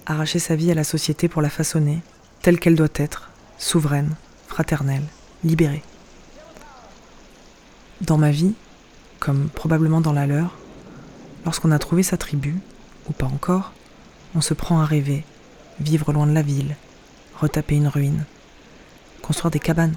Arracher 0.05 0.39
sa 0.39 0.55
vie 0.55 0.71
à 0.71 0.75
la 0.75 0.85
société 0.85 1.29
pour 1.29 1.43
la 1.43 1.51
façonner 1.51 2.01
telle 2.43 2.61
qu'elle 2.61 2.77
doit 2.77 2.89
être, 2.95 3.31
souveraine, 3.59 4.15
fraternelle, 4.47 5.03
libérée. 5.47 5.83
Dans 8.03 8.19
ma 8.19 8.31
vie, 8.31 8.53
comme 9.21 9.49
probablement 9.49 10.01
dans 10.01 10.13
la 10.13 10.27
leur, 10.27 10.55
lorsqu'on 11.45 11.71
a 11.71 11.79
trouvé 11.79 12.03
sa 12.03 12.17
tribu, 12.17 12.57
ou 13.09 13.13
pas 13.13 13.27
encore, 13.27 13.73
on 14.35 14.41
se 14.41 14.55
prend 14.55 14.81
à 14.81 14.85
rêver, 14.85 15.25
vivre 15.81 16.13
loin 16.13 16.27
de 16.27 16.33
la 16.33 16.43
ville, 16.43 16.77
retaper 17.41 17.77
une 17.77 17.89
ruine, 17.89 18.25
construire 19.23 19.51
des 19.51 19.61
cabanes, 19.61 19.95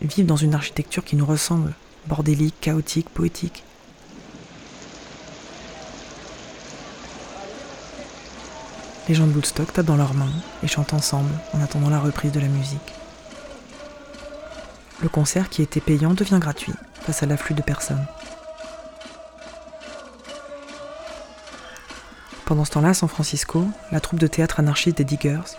vivre 0.00 0.28
dans 0.28 0.36
une 0.36 0.54
architecture 0.54 1.04
qui 1.04 1.16
nous 1.16 1.26
ressemble, 1.26 1.74
bordélique, 2.06 2.60
chaotique, 2.60 3.08
poétique. 3.08 3.64
Les 9.08 9.14
gens 9.14 9.26
de 9.26 9.32
Woodstock 9.32 9.72
tapent 9.72 9.86
dans 9.86 9.96
leurs 9.96 10.14
mains 10.14 10.30
et 10.62 10.68
chantent 10.68 10.94
ensemble 10.94 11.32
en 11.52 11.60
attendant 11.60 11.90
la 11.90 11.98
reprise 11.98 12.30
de 12.30 12.38
la 12.38 12.46
musique. 12.46 12.99
Le 15.02 15.08
concert 15.08 15.48
qui 15.48 15.62
était 15.62 15.80
payant 15.80 16.14
devient 16.14 16.38
gratuit 16.38 16.74
face 17.02 17.22
à 17.22 17.26
l'afflux 17.26 17.54
de 17.54 17.62
personnes. 17.62 18.06
Pendant 22.44 22.64
ce 22.64 22.72
temps-là, 22.72 22.88
à 22.88 22.94
San 22.94 23.08
Francisco, 23.08 23.66
la 23.92 24.00
troupe 24.00 24.18
de 24.18 24.26
théâtre 24.26 24.60
anarchiste 24.60 24.98
des 24.98 25.04
Diggers 25.04 25.56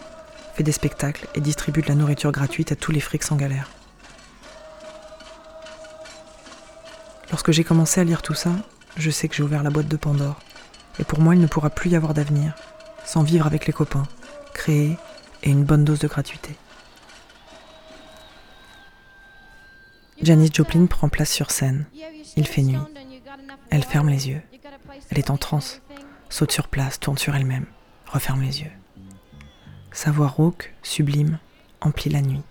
fait 0.56 0.64
des 0.64 0.72
spectacles 0.74 1.28
et 1.36 1.42
distribue 1.42 1.82
de 1.82 1.88
la 1.88 1.96
nourriture 1.96 2.32
gratuite 2.32 2.72
à 2.72 2.76
tous 2.76 2.92
les 2.92 3.00
frics 3.00 3.24
sans 3.24 3.38
galère. 3.38 3.70
Lorsque 7.32 7.52
j'ai 7.52 7.64
commencé 7.64 8.02
à 8.02 8.04
lire 8.04 8.22
tout 8.22 8.34
ça, 8.34 8.52
je 8.98 9.10
sais 9.10 9.30
que 9.30 9.36
j'ai 9.36 9.44
ouvert 9.44 9.64
la 9.64 9.70
boîte 9.70 9.88
de 9.88 9.96
Pandore. 9.96 10.40
Et 11.00 11.06
pour 11.06 11.22
moi, 11.22 11.34
il 11.34 11.42
ne 11.42 11.48
pourra 11.48 11.70
plus 11.70 11.90
y 11.90 11.96
avoir 11.96 12.14
d'avenir 12.14 12.54
sans 13.06 13.24
vivre 13.24 13.48
avec 13.48 13.68
les 13.68 13.74
copains, 13.74 14.04
créer 14.54 14.98
et 15.44 15.50
une 15.50 15.64
bonne 15.64 15.84
dose 15.84 16.00
de 16.00 16.08
gratuité. 16.08 16.56
Janis 20.24 20.52
Joplin 20.54 20.86
prend 20.86 21.10
place 21.10 21.32
sur 21.32 21.52
scène. 21.52 21.86
Il 22.36 22.48
fait 22.48 22.62
nuit. 22.62 22.78
Elle 23.70 23.84
ferme 23.84 24.10
les 24.10 24.30
yeux. 24.30 24.42
Elle 25.10 25.20
est 25.20 25.30
en 25.30 25.38
transe, 25.38 25.82
saute 26.30 26.52
sur 26.52 26.68
place, 26.68 27.00
tourne 27.00 27.18
sur 27.18 27.36
elle-même, 27.36 27.66
referme 28.06 28.42
les 28.42 28.62
yeux. 28.62 28.72
Sa 29.92 30.12
voix 30.12 30.28
rauque, 30.28 30.74
sublime, 30.84 31.40
emplit 31.82 32.10
la 32.10 32.22
nuit. 32.22 32.44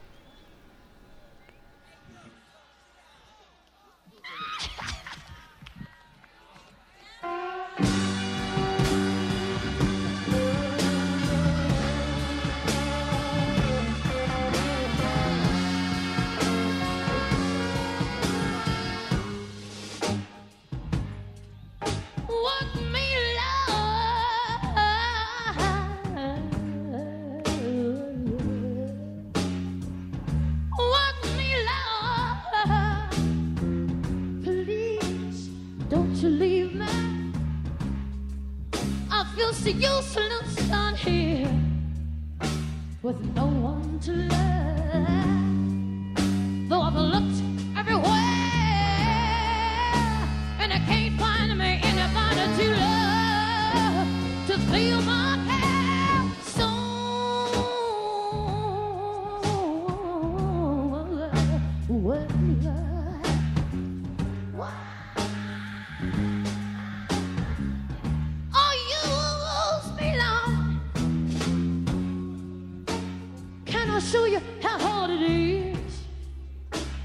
Show 74.11 74.25
you 74.25 74.40
how 74.61 74.77
hard 74.77 75.11
it 75.11 75.23
is? 75.23 75.77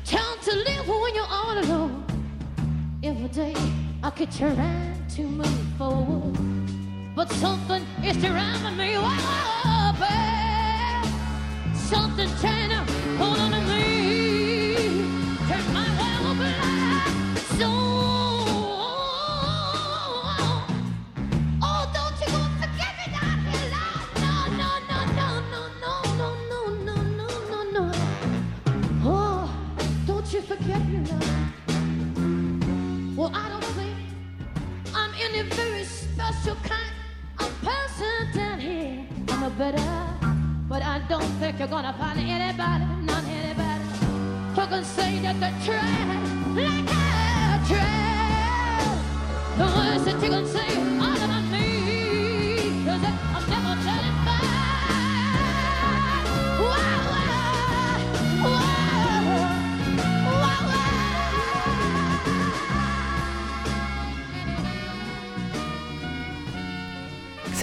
Time 0.06 0.39
to 0.41 0.56
live 0.56 0.88
when 0.88 1.13
you're 1.13 1.28
all 1.30 1.56
alone. 1.60 2.04
Every 3.04 3.28
day 3.28 3.54
I 4.02 4.10
could 4.10 4.32
try 4.32 4.96
to 5.15 5.22
move 5.22 5.62
forward, 5.78 6.36
but 7.15 7.30
something 7.34 7.84
is 8.04 8.18
driving 8.18 8.78
me 8.78 8.96
up. 8.96 9.96
Something 11.76 12.30
trying 12.41 12.72
to 12.72 12.82
hold 13.20 13.38
on 13.38 13.54
you're 41.60 41.68
gonna 41.68 41.94
find 41.94 42.20
anybody, 42.20 42.86
not 43.06 43.24
say 44.84 45.20
that. 45.20 45.39
The. 45.39 45.56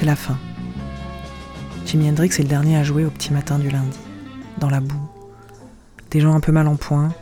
C'est 0.02 0.06
la 0.06 0.16
fin. 0.16 0.51
Jimi 1.92 2.08
Hendrix 2.08 2.30
est 2.38 2.38
le 2.38 2.48
dernier 2.48 2.78
à 2.78 2.84
jouer 2.84 3.04
au 3.04 3.10
petit 3.10 3.34
matin 3.34 3.58
du 3.58 3.68
lundi, 3.68 3.98
dans 4.56 4.70
la 4.70 4.80
boue. 4.80 5.10
Des 6.10 6.20
gens 6.20 6.32
un 6.32 6.40
peu 6.40 6.50
mal 6.50 6.66
en 6.66 6.76
point 6.76 7.12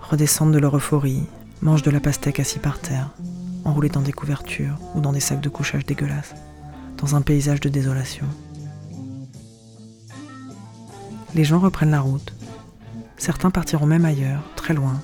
redescendent 0.00 0.54
de 0.54 0.58
leur 0.58 0.74
euphorie, 0.74 1.26
mangent 1.60 1.82
de 1.82 1.90
la 1.90 2.00
pastèque 2.00 2.40
assis 2.40 2.58
par 2.58 2.78
terre, 2.78 3.10
enroulés 3.66 3.90
dans 3.90 4.00
des 4.00 4.14
couvertures 4.14 4.78
ou 4.94 5.02
dans 5.02 5.12
des 5.12 5.20
sacs 5.20 5.42
de 5.42 5.50
couchage 5.50 5.84
dégueulasses, 5.84 6.34
dans 6.96 7.14
un 7.14 7.20
paysage 7.20 7.60
de 7.60 7.68
désolation. 7.68 8.24
Les 11.34 11.44
gens 11.44 11.58
reprennent 11.58 11.90
la 11.90 12.00
route. 12.00 12.32
Certains 13.18 13.50
partiront 13.50 13.84
même 13.84 14.06
ailleurs, 14.06 14.44
très 14.56 14.72
loin, 14.72 14.98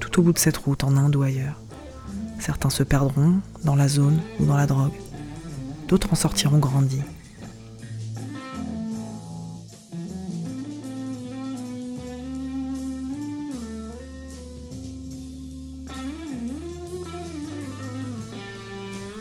tout 0.00 0.18
au 0.18 0.22
bout 0.22 0.32
de 0.32 0.38
cette 0.38 0.56
route, 0.56 0.82
en 0.82 0.96
Inde 0.96 1.14
ou 1.14 1.22
ailleurs. 1.24 1.60
Certains 2.40 2.70
se 2.70 2.84
perdront 2.84 3.34
dans 3.64 3.76
la 3.76 3.86
zone 3.88 4.18
ou 4.40 4.46
dans 4.46 4.56
la 4.56 4.66
drogue. 4.66 4.98
D'autres 5.88 6.10
en 6.10 6.16
sortiront 6.16 6.56
grandis. 6.56 7.02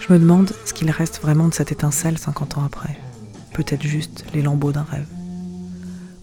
Je 0.05 0.11
me 0.11 0.19
demande 0.19 0.51
ce 0.65 0.73
qu'il 0.73 0.91
reste 0.91 1.21
vraiment 1.21 1.47
de 1.47 1.53
cette 1.53 1.71
étincelle 1.71 2.17
50 2.17 2.57
ans 2.57 2.65
après. 2.65 2.97
Peut-être 3.53 3.83
juste 3.83 4.25
les 4.33 4.41
lambeaux 4.41 4.73
d'un 4.73 4.83
rêve. 4.83 5.07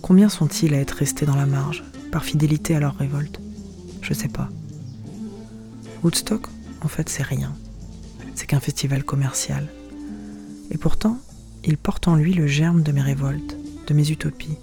Combien 0.03 0.29
sont-ils 0.29 0.75
à 0.75 0.79
être 0.79 0.91
restés 0.91 1.25
dans 1.25 1.35
la 1.35 1.47
marge, 1.47 1.83
par 2.13 2.23
fidélité 2.23 2.77
à 2.77 2.81
leur 2.81 2.95
révolte? 2.97 3.41
Je 4.03 4.13
sais 4.13 4.29
pas. 4.29 4.51
Woodstock, 6.03 6.47
en 6.83 6.89
fait, 6.89 7.09
c'est 7.09 7.23
rien. 7.23 7.55
C'est 8.35 8.45
qu'un 8.45 8.61
festival 8.61 9.03
commercial. 9.03 9.67
Et 10.71 10.77
pourtant, 10.77 11.19
il 11.65 11.79
porte 11.79 12.07
en 12.07 12.17
lui 12.17 12.35
le 12.35 12.47
germe 12.47 12.83
de 12.83 12.93
mes 12.93 13.01
révoltes, 13.01 13.57
de 13.87 13.95
mes 13.95 14.11
utopies. 14.11 14.59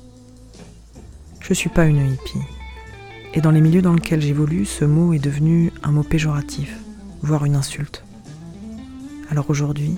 Je 1.39 1.55
suis 1.55 1.69
pas 1.69 1.85
une 1.85 2.13
hippie. 2.13 2.45
Et 3.33 3.41
dans 3.41 3.51
les 3.51 3.61
milieux 3.61 3.81
dans 3.81 3.93
lesquels 3.93 4.21
j'évolue, 4.21 4.65
ce 4.65 4.85
mot 4.85 5.13
est 5.13 5.19
devenu 5.19 5.73
un 5.81 5.91
mot 5.91 6.03
péjoratif, 6.03 6.77
voire 7.23 7.45
une 7.45 7.55
insulte. 7.55 8.03
Alors 9.29 9.49
aujourd'hui, 9.49 9.97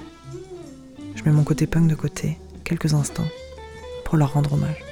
je 1.16 1.24
mets 1.24 1.32
mon 1.32 1.44
côté 1.44 1.68
punk 1.68 1.88
de 1.88 1.94
côté, 1.94 2.38
quelques 2.64 2.96
instants, 2.96 3.28
pour 4.04 4.18
leur 4.18 4.34
rendre 4.34 4.54
hommage. 4.54 4.89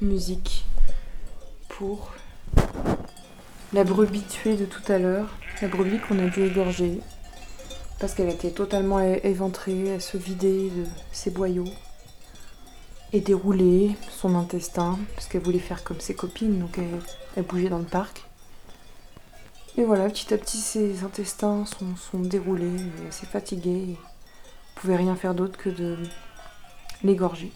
Musique 0.00 0.64
pour 1.68 2.12
la 3.72 3.84
brebis 3.84 4.22
tuée 4.22 4.56
de 4.56 4.64
tout 4.64 4.82
à 4.88 4.98
l'heure, 4.98 5.28
la 5.60 5.68
brebis 5.68 5.98
qu'on 5.98 6.18
a 6.18 6.28
dû 6.28 6.44
égorger 6.44 7.00
parce 7.98 8.14
qu'elle 8.14 8.30
était 8.30 8.50
totalement 8.50 9.00
éventrée, 9.00 9.86
elle 9.86 10.02
se 10.02 10.16
vidait 10.16 10.70
de 10.70 10.84
ses 11.12 11.30
boyaux 11.30 11.68
et 13.12 13.20
déroulait 13.20 13.90
son 14.10 14.34
intestin 14.34 14.98
parce 15.14 15.26
qu'elle 15.26 15.42
voulait 15.42 15.58
faire 15.58 15.84
comme 15.84 16.00
ses 16.00 16.14
copines, 16.14 16.58
donc 16.58 16.78
elle, 17.36 17.44
bougeait 17.44 17.68
dans 17.68 17.78
le 17.78 17.84
parc. 17.84 18.24
Et 19.76 19.84
voilà, 19.84 20.08
petit 20.08 20.32
à 20.32 20.38
petit 20.38 20.58
ses 20.58 21.02
intestins 21.04 21.64
sont, 21.66 22.20
déroulés, 22.20 22.76
elle 23.04 23.12
s'est 23.12 23.26
fatiguée, 23.26 23.70
et 23.70 23.90
elle 23.90 24.80
pouvait 24.80 24.96
rien 24.96 25.16
faire 25.16 25.34
d'autre 25.34 25.58
que 25.58 25.68
de 25.68 25.96
l'égorger. 27.02 27.52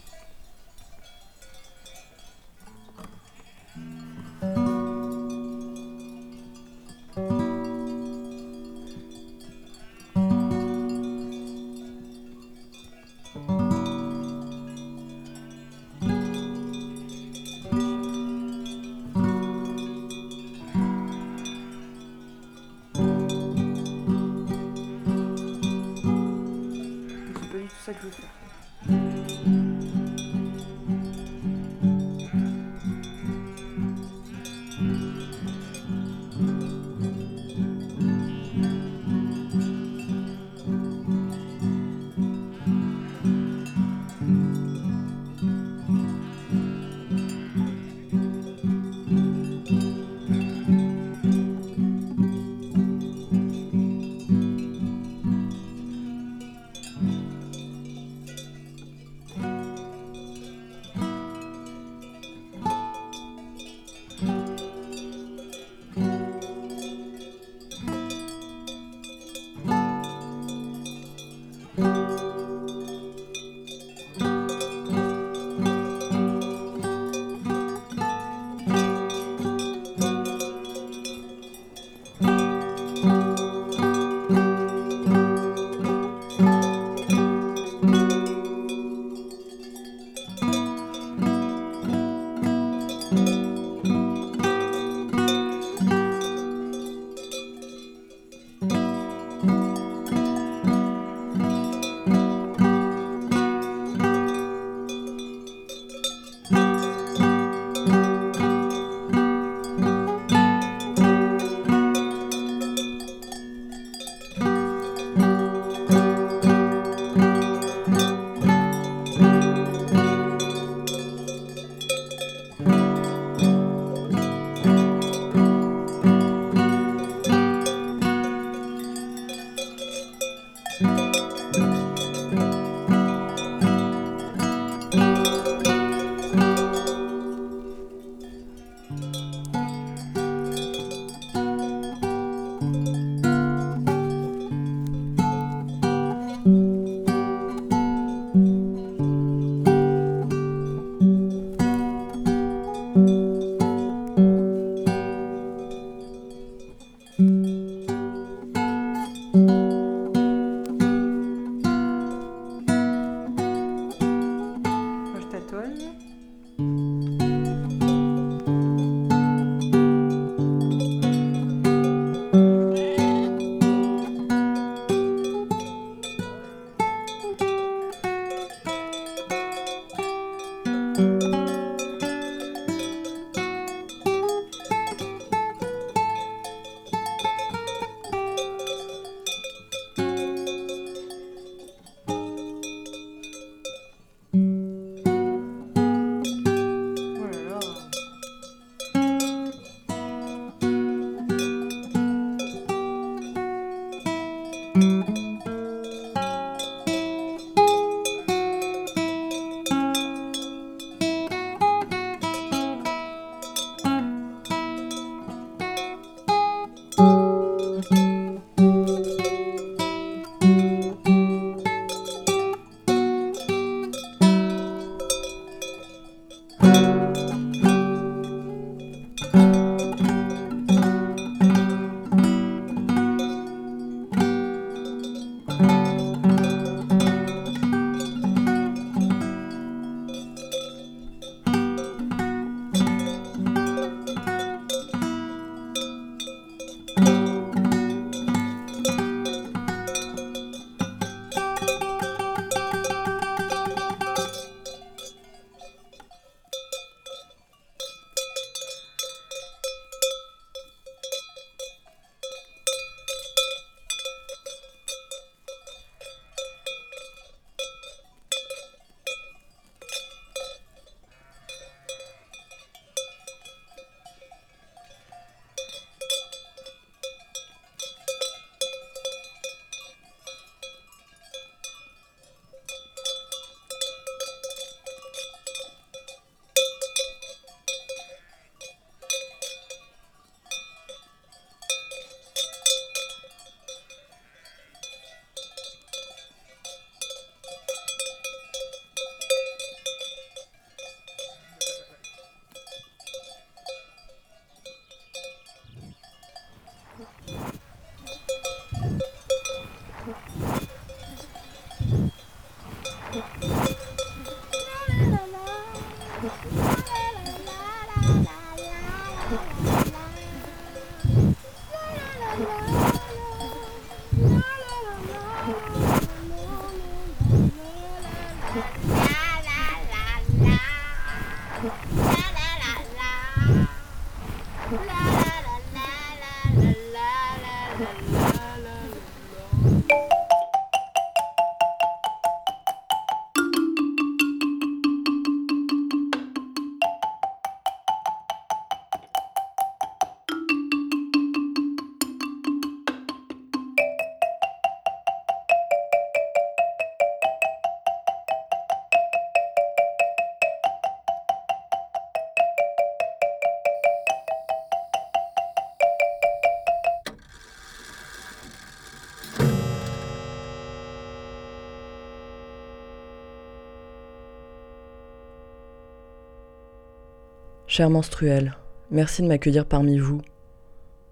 Chère 377.79 377.89
menstruelle, 377.89 378.57
merci 378.91 379.21
de 379.21 379.27
m'accueillir 379.27 379.65
parmi 379.65 379.99
vous. 379.99 380.19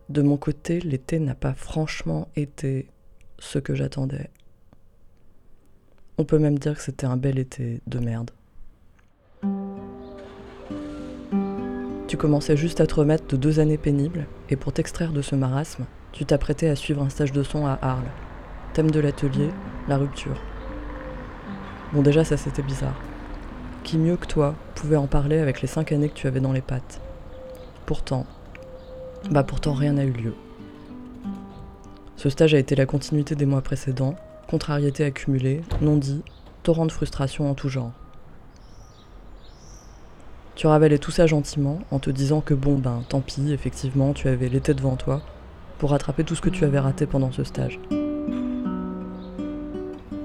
De 0.10 0.22
mon 0.22 0.36
côté, 0.36 0.82
l'été 0.82 1.18
n'a 1.18 1.34
pas 1.34 1.54
franchement 1.54 2.28
été 2.36 2.90
ce 3.40 3.58
que 3.58 3.74
j'attendais. 3.74 4.30
On 6.18 6.26
peut 6.26 6.40
même 6.40 6.60
dire 6.60 6.76
que 6.76 6.82
c'était 6.82 7.06
un 7.06 7.16
bel 7.16 7.40
été 7.40 7.80
de 7.88 8.00
merde. 8.00 8.32
Tu 12.10 12.18
commençais 12.18 12.58
juste 12.58 12.82
à 12.82 12.86
te 12.86 12.96
remettre 12.96 13.28
de 13.28 13.38
deux 13.38 13.62
années 13.62 13.78
pénibles, 13.78 14.28
et 14.50 14.58
pour 14.58 14.74
t'extraire 14.74 15.14
de 15.14 15.22
ce 15.22 15.36
marasme, 15.36 15.86
tu 16.12 16.26
t'apprêtais 16.26 16.68
à 16.68 16.76
suivre 16.76 17.02
un 17.02 17.08
stage 17.08 17.32
de 17.32 17.44
son 17.44 17.66
à 17.66 17.80
Arles. 17.82 18.12
Thème 18.74 18.92
de 18.92 19.00
l'atelier, 19.00 19.52
la 19.88 19.96
rupture. 19.96 20.42
Bon 21.94 22.02
déjà 22.02 22.26
ça 22.26 22.36
c'était 22.36 22.62
bizarre. 22.62 23.07
Qui 23.88 23.97
mieux 23.97 24.17
que 24.17 24.28
toi 24.28 24.54
pouvait 24.76 24.97
en 24.97 25.08
parler 25.08 25.38
avec 25.38 25.62
les 25.62 25.67
cinq 25.69 25.93
années 25.93 26.10
que 26.10 26.13
tu 26.13 26.28
avais 26.28 26.41
dans 26.41 26.52
les 26.52 26.60
pattes 26.60 27.00
Pourtant, 27.86 28.26
bah 29.32 29.43
pourtant 29.43 29.71
rien 29.71 29.93
n'a 29.93 30.04
eu 30.04 30.12
lieu. 30.12 30.36
Ce 32.17 32.30
stage 32.30 32.54
a 32.54 32.60
été 32.60 32.76
la 32.76 32.86
continuité 32.86 33.34
des 33.34 33.45
mois 33.45 33.62
précédents, 33.62 34.15
contrariété 34.50 35.06
accumulée, 35.06 35.62
non 35.80 35.95
dit, 35.95 36.21
torrent 36.63 36.86
de 36.86 36.91
frustration 36.91 37.50
en 37.50 37.54
tout 37.54 37.69
genre. 37.69 37.93
Tu 40.56 40.67
ravalais 40.67 41.00
tout 41.00 41.12
ça 41.12 41.26
gentiment 41.26 41.80
en 41.89 42.00
te 42.00 42.10
disant 42.10 42.41
que 42.41 42.54
bon 42.54 42.78
ben 42.78 43.06
tant 43.08 43.21
pis, 43.21 43.54
effectivement, 43.54 44.12
tu 44.12 44.28
avais 44.28 44.50
l'été 44.50 44.73
devant 44.73 44.97
toi 44.97 45.21
pour 45.78 45.91
rattraper 45.91 46.26
tout 46.26 46.36
ce 46.36 46.41
que 46.41 46.50
tu 46.50 46.65
avais 46.65 46.80
raté 46.80 47.06
pendant 47.06 47.32
ce 47.32 47.45
stage. 47.45 47.80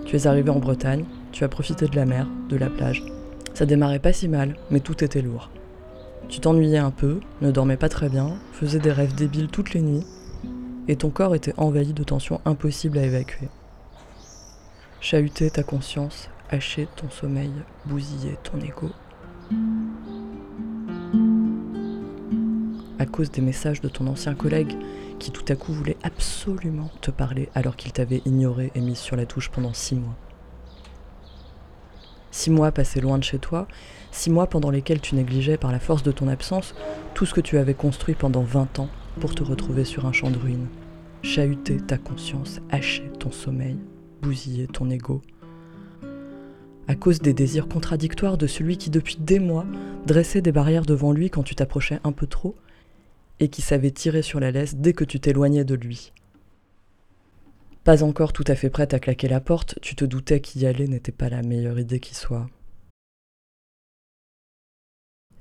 Tu 0.04 0.16
es 0.16 0.26
arrivé 0.26 0.50
en 0.50 0.58
Bretagne, 0.58 1.04
tu 1.30 1.44
as 1.44 1.48
profité 1.48 1.86
de 1.86 1.94
la 1.94 2.06
mer, 2.06 2.26
de 2.48 2.56
la 2.56 2.68
plage. 2.68 3.04
Ça 3.54 3.66
démarrait 3.66 3.98
pas 3.98 4.12
si 4.12 4.28
mal, 4.28 4.56
mais 4.70 4.80
tout 4.80 5.04
était 5.04 5.22
lourd. 5.22 5.50
Tu 6.28 6.40
t'ennuyais 6.40 6.78
un 6.78 6.90
peu, 6.90 7.20
ne 7.42 7.50
dormais 7.50 7.76
pas 7.76 7.88
très 7.88 8.08
bien, 8.08 8.36
faisais 8.52 8.78
des 8.78 8.92
rêves 8.92 9.14
débiles 9.14 9.48
toutes 9.48 9.74
les 9.74 9.82
nuits, 9.82 10.06
et 10.88 10.96
ton 10.96 11.10
corps 11.10 11.34
était 11.34 11.54
envahi 11.58 11.92
de 11.92 12.02
tensions 12.02 12.40
impossibles 12.44 12.98
à 12.98 13.02
évacuer. 13.02 13.48
Chahuter 15.00 15.50
ta 15.50 15.62
conscience, 15.62 16.30
hacher 16.50 16.88
ton 16.96 17.10
sommeil, 17.10 17.52
bousiller 17.84 18.38
ton 18.42 18.58
ego. 18.60 18.90
À 22.98 23.06
cause 23.06 23.30
des 23.30 23.42
messages 23.42 23.80
de 23.80 23.88
ton 23.88 24.06
ancien 24.06 24.34
collègue 24.34 24.76
qui 25.18 25.30
tout 25.30 25.44
à 25.48 25.56
coup 25.56 25.72
voulait 25.72 25.96
absolument 26.02 26.90
te 27.00 27.10
parler 27.10 27.48
alors 27.54 27.76
qu'il 27.76 27.92
t'avait 27.92 28.22
ignoré 28.24 28.70
et 28.74 28.80
mis 28.80 28.96
sur 28.96 29.16
la 29.16 29.26
touche 29.26 29.50
pendant 29.50 29.72
six 29.72 29.96
mois. 29.96 30.16
Six 32.32 32.50
mois 32.50 32.72
passés 32.72 33.02
loin 33.02 33.18
de 33.18 33.24
chez 33.24 33.38
toi, 33.38 33.68
six 34.10 34.30
mois 34.30 34.46
pendant 34.46 34.70
lesquels 34.70 35.02
tu 35.02 35.14
négligeais 35.14 35.58
par 35.58 35.70
la 35.70 35.78
force 35.78 36.02
de 36.02 36.12
ton 36.12 36.28
absence 36.28 36.74
tout 37.14 37.26
ce 37.26 37.34
que 37.34 37.42
tu 37.42 37.58
avais 37.58 37.74
construit 37.74 38.14
pendant 38.14 38.42
20 38.42 38.78
ans 38.78 38.88
pour 39.20 39.34
te 39.34 39.42
retrouver 39.42 39.84
sur 39.84 40.06
un 40.06 40.12
champ 40.12 40.30
de 40.30 40.38
ruines. 40.38 40.68
Chahuter 41.22 41.76
ta 41.76 41.98
conscience, 41.98 42.60
hacher 42.70 43.12
ton 43.18 43.30
sommeil, 43.30 43.76
bousiller 44.22 44.66
ton 44.66 44.88
ego. 44.88 45.20
À 46.88 46.94
cause 46.94 47.20
des 47.20 47.34
désirs 47.34 47.68
contradictoires 47.68 48.38
de 48.38 48.46
celui 48.46 48.78
qui 48.78 48.88
depuis 48.88 49.18
des 49.20 49.38
mois 49.38 49.66
dressait 50.06 50.42
des 50.42 50.52
barrières 50.52 50.86
devant 50.86 51.12
lui 51.12 51.28
quand 51.28 51.42
tu 51.42 51.54
t'approchais 51.54 52.00
un 52.02 52.12
peu 52.12 52.26
trop 52.26 52.56
et 53.40 53.48
qui 53.48 53.60
savait 53.60 53.90
tirer 53.90 54.22
sur 54.22 54.40
la 54.40 54.50
laisse 54.50 54.76
dès 54.76 54.94
que 54.94 55.04
tu 55.04 55.20
t'éloignais 55.20 55.64
de 55.64 55.74
lui. 55.74 56.12
Pas 57.84 58.04
encore 58.04 58.32
tout 58.32 58.44
à 58.46 58.54
fait 58.54 58.70
prête 58.70 58.94
à 58.94 59.00
claquer 59.00 59.26
la 59.26 59.40
porte, 59.40 59.76
tu 59.82 59.96
te 59.96 60.04
doutais 60.04 60.40
qu'y 60.40 60.66
aller 60.66 60.86
n'était 60.86 61.10
pas 61.10 61.28
la 61.28 61.42
meilleure 61.42 61.80
idée 61.80 61.98
qui 61.98 62.14
soit. 62.14 62.48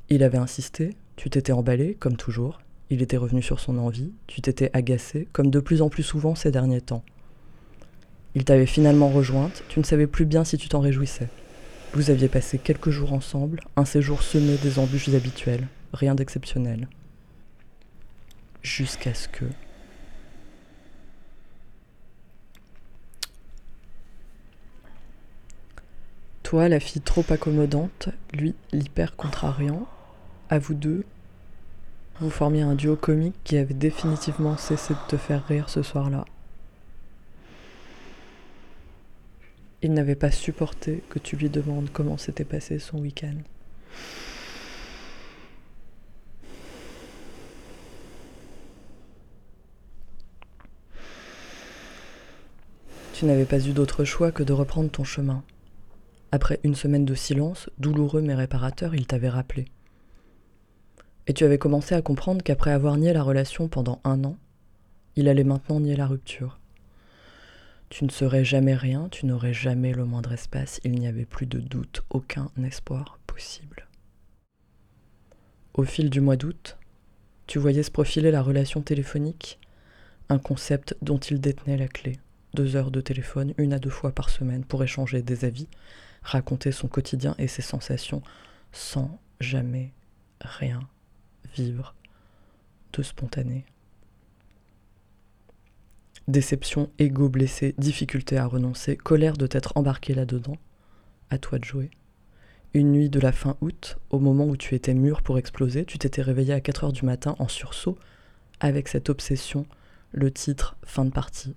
Il 0.10 0.24
avait 0.24 0.40
insisté, 0.40 0.96
tu 1.18 1.30
t'étais 1.30 1.52
emballé, 1.52 1.94
comme 1.94 2.18
toujours, 2.18 2.60
il 2.90 3.04
était 3.04 3.18
revenu 3.18 3.44
sur 3.44 3.60
son 3.60 3.78
envie, 3.78 4.12
tu 4.26 4.42
t'étais 4.42 4.72
agacé, 4.74 5.28
comme 5.34 5.52
de 5.52 5.60
plus 5.60 5.84
en 5.84 5.90
plus 5.90 6.02
souvent 6.02 6.34
ces 6.34 6.50
derniers 6.50 6.82
temps. 6.82 7.04
Il 8.34 8.44
t'avait 8.44 8.66
finalement 8.66 9.10
rejointe, 9.10 9.64
tu 9.70 9.80
ne 9.80 9.86
savais 9.86 10.08
plus 10.08 10.26
bien 10.26 10.44
si 10.44 10.58
tu 10.58 10.68
t'en 10.68 10.80
réjouissais. 10.80 11.30
Vous 11.94 12.10
aviez 12.10 12.28
passé 12.28 12.58
quelques 12.58 12.90
jours 12.90 13.14
ensemble, 13.14 13.62
un 13.76 13.86
séjour 13.86 14.24
semé 14.24 14.58
des 14.58 14.80
embûches 14.80 15.10
habituelles, 15.10 15.68
rien 15.94 16.16
d'exceptionnel. 16.16 16.88
Jusqu'à 18.64 19.14
ce 19.14 19.28
que... 19.28 19.46
Toi, 26.52 26.68
la 26.68 26.82
fille 26.82 27.02
trop 27.02 27.24
accommodante, 27.30 28.10
lui, 28.34 28.56
l'hyper 28.74 29.16
contrariant, 29.16 29.88
à 30.50 30.60
vous 30.60 30.74
deux, 30.74 31.06
vous 32.20 32.30
formiez 32.30 32.62
un 32.62 32.76
duo 32.76 32.98
comique 32.98 33.38
qui 33.46 33.56
avait 33.56 33.74
définitivement 33.74 34.58
cessé 34.58 34.94
de 34.94 35.00
te 35.08 35.16
faire 35.16 35.48
rire 35.48 35.70
ce 35.70 35.82
soir-là. 35.82 36.26
Il 39.82 39.94
n'avait 39.94 40.16
pas 40.16 40.30
supporté 40.30 41.02
que 41.10 41.20
tu 41.20 41.38
lui 41.38 41.50
demandes 41.50 41.88
comment 41.94 42.18
s'était 42.18 42.44
passé 42.44 42.80
son 42.80 43.00
week-end. 43.00 43.38
Tu 53.14 53.24
n'avais 53.24 53.46
pas 53.46 53.66
eu 53.66 53.72
d'autre 53.72 54.04
choix 54.04 54.34
que 54.34 54.44
de 54.44 54.52
reprendre 54.52 54.92
ton 54.92 55.06
chemin. 55.06 55.46
Après 56.32 56.60
une 56.64 56.76
semaine 56.76 57.06
de 57.06 57.14
silence, 57.14 57.70
douloureux 57.78 58.22
mais 58.22 58.36
réparateur, 58.36 58.96
il 58.96 59.06
t'avait 59.06 59.30
rappelé. 59.30 59.66
Et 61.28 61.34
tu 61.34 61.44
avais 61.44 61.58
commencé 61.58 61.94
à 61.94 62.02
comprendre 62.02 62.42
qu'après 62.42 62.72
avoir 62.72 62.98
nié 62.98 63.14
la 63.14 63.24
relation 63.24 63.68
pendant 63.68 64.00
un 64.04 64.24
an, 64.24 64.38
il 65.16 65.28
allait 65.28 65.44
maintenant 65.44 65.80
nier 65.80 65.96
la 65.96 66.08
rupture. 66.08 66.60
Tu 67.90 68.06
ne 68.06 68.10
serais 68.10 68.46
jamais 68.46 68.76
rien, 68.76 69.10
tu 69.10 69.26
n'aurais 69.26 69.54
jamais 69.54 69.92
le 69.92 70.06
moindre 70.06 70.32
espace, 70.32 70.80
il 70.86 70.94
n'y 70.94 71.08
avait 71.08 71.26
plus 71.26 71.46
de 71.46 71.60
doute, 71.60 72.04
aucun 72.10 72.50
espoir 72.64 73.20
possible. 73.28 73.88
Au 75.74 75.84
fil 75.84 76.10
du 76.10 76.22
mois 76.22 76.38
d'août, 76.38 76.78
tu 77.48 77.60
voyais 77.60 77.84
se 77.84 77.92
profiler 77.92 78.32
la 78.32 78.42
relation 78.42 78.82
téléphonique, 78.82 79.60
un 80.30 80.40
concept 80.40 80.96
dont 81.02 81.18
il 81.18 81.42
détenait 81.42 81.78
la 81.78 81.90
clé. 81.90 82.18
Deux 82.54 82.78
heures 82.78 82.92
de 82.92 83.02
téléphone, 83.02 83.54
une 83.58 83.74
à 83.74 83.80
deux 83.80 83.90
fois 83.90 84.12
par 84.12 84.30
semaine, 84.30 84.64
pour 84.64 84.84
échanger 84.84 85.22
des 85.22 85.44
avis, 85.44 85.68
raconter 86.22 86.72
son 86.72 86.88
quotidien 86.88 87.36
et 87.38 87.48
ses 87.48 87.62
sensations, 87.62 88.22
sans 88.72 89.20
jamais 89.40 89.94
rien 90.40 90.88
vivre 91.56 91.96
de 92.94 93.04
spontané. 93.04 93.66
Déception, 96.28 96.90
ego 97.00 97.30
blessé, 97.30 97.74
difficulté 97.78 98.38
à 98.38 98.46
renoncer, 98.46 98.96
colère 98.96 99.38
de 99.38 99.48
t'être 99.48 99.74
embarqué 99.76 100.14
là-dedans. 100.14 100.58
À 101.30 101.38
toi 101.38 101.60
de 101.60 101.66
jouer. 101.66 101.90
Une 102.74 102.92
nuit 102.92 103.10
de 103.10 103.20
la 103.20 103.32
fin 103.32 103.58
août, 103.62 103.98
au 104.12 104.20
moment 104.20 104.46
où 104.46 104.56
tu 104.56 104.76
étais 104.76 104.94
mûr 104.94 105.24
pour 105.24 105.38
exploser, 105.38 105.84
tu 105.86 105.98
t'étais 105.98 106.22
réveillé 106.22 106.54
à 106.54 106.62
4 106.62 106.86
heures 106.86 106.94
du 106.94 107.06
matin 107.06 107.36
en 107.40 107.48
sursaut, 107.48 107.98
avec 108.60 108.88
cette 108.88 109.10
obsession, 109.10 109.66
le 110.12 110.32
titre 110.32 110.78
Fin 110.86 111.04
de 111.06 111.10
partie. 111.10 111.56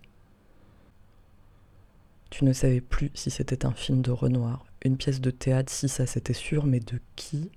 Tu 2.30 2.44
ne 2.44 2.52
savais 2.52 2.80
plus 2.80 3.10
si 3.14 3.30
c'était 3.30 3.64
un 3.64 3.72
film 3.72 4.02
de 4.02 4.10
Renoir, 4.10 4.66
une 4.84 4.96
pièce 4.96 5.20
de 5.20 5.30
théâtre, 5.30 5.72
si 5.72 5.88
ça 5.88 6.06
c'était 6.06 6.32
sûr, 6.32 6.66
mais 6.66 6.80
de 6.80 7.00
qui? 7.16 7.50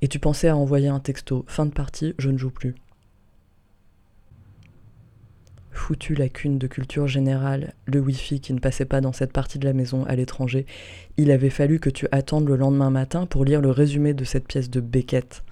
Et 0.00 0.08
tu 0.08 0.18
pensais 0.18 0.48
à 0.48 0.56
envoyer 0.56 0.88
un 0.88 1.00
texto. 1.00 1.44
Fin 1.48 1.66
de 1.66 1.72
partie, 1.72 2.14
je 2.18 2.30
ne 2.30 2.38
joue 2.38 2.50
plus. 2.50 2.74
Foutue 5.70 6.14
lacune 6.14 6.58
de 6.58 6.66
culture 6.66 7.08
générale, 7.08 7.74
le 7.86 8.00
Wi-Fi 8.00 8.40
qui 8.40 8.52
ne 8.52 8.60
passait 8.60 8.84
pas 8.84 9.00
dans 9.00 9.12
cette 9.12 9.32
partie 9.32 9.58
de 9.58 9.64
la 9.64 9.72
maison 9.72 10.04
à 10.04 10.14
l'étranger, 10.14 10.66
il 11.16 11.30
avait 11.30 11.50
fallu 11.50 11.80
que 11.80 11.90
tu 11.90 12.06
attendes 12.12 12.46
le 12.46 12.56
lendemain 12.56 12.90
matin 12.90 13.26
pour 13.26 13.44
lire 13.44 13.60
le 13.60 13.70
résumé 13.70 14.14
de 14.14 14.24
cette 14.24 14.46
pièce 14.46 14.70
de 14.70 14.80
Beckett, 14.80 15.42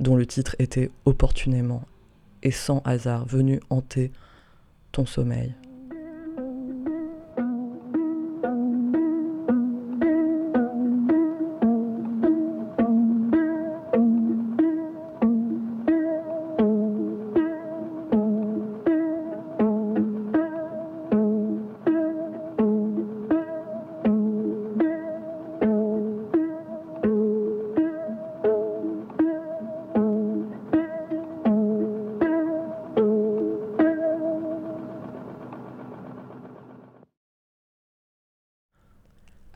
dont 0.00 0.16
le 0.16 0.26
titre 0.26 0.54
était 0.58 0.90
opportunément 1.04 1.84
et 2.42 2.50
sans 2.50 2.82
hasard 2.84 3.26
venu 3.26 3.60
hanter 3.68 4.12
ton 4.92 5.06
sommeil. 5.06 5.54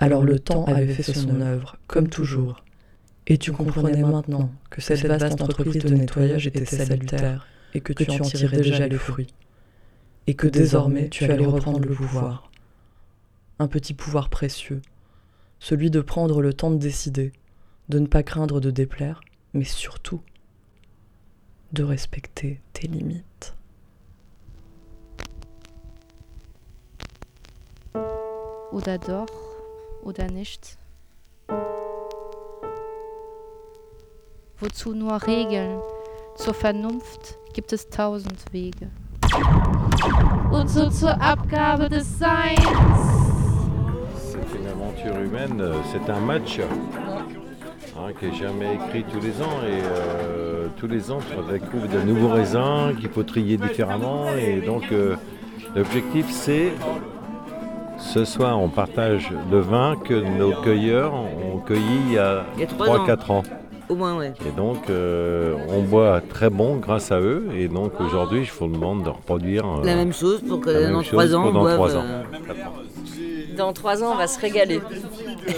Alors 0.08 0.24
le 0.24 0.38
temps 0.38 0.64
avait 0.64 0.86
fait 0.86 1.12
son 1.12 1.42
œuvre, 1.42 1.76
comme 1.86 2.08
toujours, 2.08 2.64
Et 3.26 3.36
tu 3.36 3.52
comprenais 3.52 4.00
maintenant 4.00 4.50
que 4.70 4.80
cette 4.80 5.04
vaste 5.04 5.42
entreprise 5.42 5.84
de 5.84 5.94
nettoyage 5.94 6.46
était 6.46 6.64
salutaire 6.64 7.46
et 7.74 7.82
que 7.82 7.92
tu 7.92 8.10
en 8.10 8.20
tirais 8.20 8.56
déjà 8.56 8.88
les 8.88 8.96
fruits. 8.96 9.34
Et 10.26 10.32
que 10.32 10.46
désormais 10.46 11.10
tu 11.10 11.24
allais 11.24 11.44
reprendre 11.44 11.80
le 11.80 11.94
pouvoir. 11.94 12.50
Un 13.58 13.68
petit 13.68 13.92
pouvoir 13.92 14.30
précieux, 14.30 14.80
celui 15.58 15.90
de 15.90 16.00
prendre 16.00 16.40
le 16.40 16.54
temps 16.54 16.70
de 16.70 16.78
décider, 16.78 17.32
de 17.90 17.98
ne 17.98 18.06
pas 18.06 18.22
craindre 18.22 18.62
de 18.62 18.70
déplaire, 18.70 19.20
mais 19.52 19.64
surtout 19.64 20.22
de 21.72 21.82
respecter 21.82 22.62
tes 22.72 22.88
limites. 22.88 23.54
Oder 28.72 28.98
doch, 28.98 29.47
oder 30.08 30.30
nicht. 30.30 30.78
Wozu 34.58 34.94
nur 34.94 35.22
Regeln? 35.26 35.80
Zur 36.36 36.54
Vernunft 36.54 37.38
gibt 37.52 37.72
es 37.72 37.88
tausend 37.90 38.52
Wege. 38.52 38.90
Und 40.50 40.68
so 40.68 40.88
zur 40.88 41.20
Abgabe 41.20 41.88
des 41.88 42.18
Seins? 42.18 42.58
C'est 44.16 44.58
une 44.58 44.66
aventure 44.66 45.20
humaine, 45.20 45.62
c'est 45.92 46.10
un 46.10 46.20
match 46.20 46.58
hein, 47.96 48.12
qui 48.18 48.26
est 48.26 48.34
jamais 48.34 48.76
écrit 48.76 49.04
tous 49.04 49.20
les 49.20 49.42
ans 49.42 49.60
et 49.62 49.82
euh, 49.82 50.68
tous 50.78 50.86
les 50.86 51.10
ans 51.10 51.20
on 51.36 51.52
découvre 51.52 51.86
de 51.86 52.00
nouveaux 52.00 52.32
raisins 52.32 52.96
qu'il 52.98 53.10
faut 53.10 53.24
trier 53.24 53.58
différemment 53.58 54.32
et 54.34 54.60
donc 54.60 54.84
euh, 54.92 55.16
l'objectif 55.74 56.26
c'est 56.30 56.72
ce 57.98 58.24
soir 58.24 58.60
on 58.60 58.68
partage 58.68 59.30
le 59.50 59.60
vin 59.60 59.96
que 59.96 60.14
nos 60.14 60.52
cueilleurs 60.62 61.14
ont 61.14 61.58
cueilli 61.58 61.82
il 62.06 62.12
y 62.12 62.18
a 62.18 62.44
Il 62.54 62.60
y 62.60 62.64
a 62.64 62.66
trois 62.66 62.98
3-4 63.06 63.32
ans. 63.32 63.42
Au 63.88 63.94
moins, 63.94 64.16
ouais. 64.18 64.34
Et 64.46 64.50
donc 64.50 64.90
euh, 64.90 65.56
on 65.70 65.80
boit 65.82 66.20
très 66.20 66.50
bon 66.50 66.76
grâce 66.76 67.10
à 67.10 67.20
eux 67.20 67.46
et 67.56 67.68
donc 67.68 67.98
aujourd'hui 68.00 68.44
je 68.44 68.52
vous 68.52 68.66
demande 68.68 69.02
de 69.02 69.08
reproduire 69.08 69.64
euh, 69.64 69.84
La 69.84 69.94
même 69.96 70.12
chose 70.12 70.42
pour 70.46 70.60
que 70.60 70.92
dans 70.92 71.02
chose 71.02 71.10
trois 71.12 71.34
ans, 71.34 71.46
on 71.48 71.52
dans 71.52 71.60
boive, 71.60 71.74
trois 71.76 71.96
ans. 71.96 72.04
euh, 72.04 73.56
Dans 73.56 73.72
trois 73.72 74.04
ans, 74.04 74.12
on 74.12 74.16
va 74.16 74.26
se 74.26 74.38
régaler. 74.40 74.80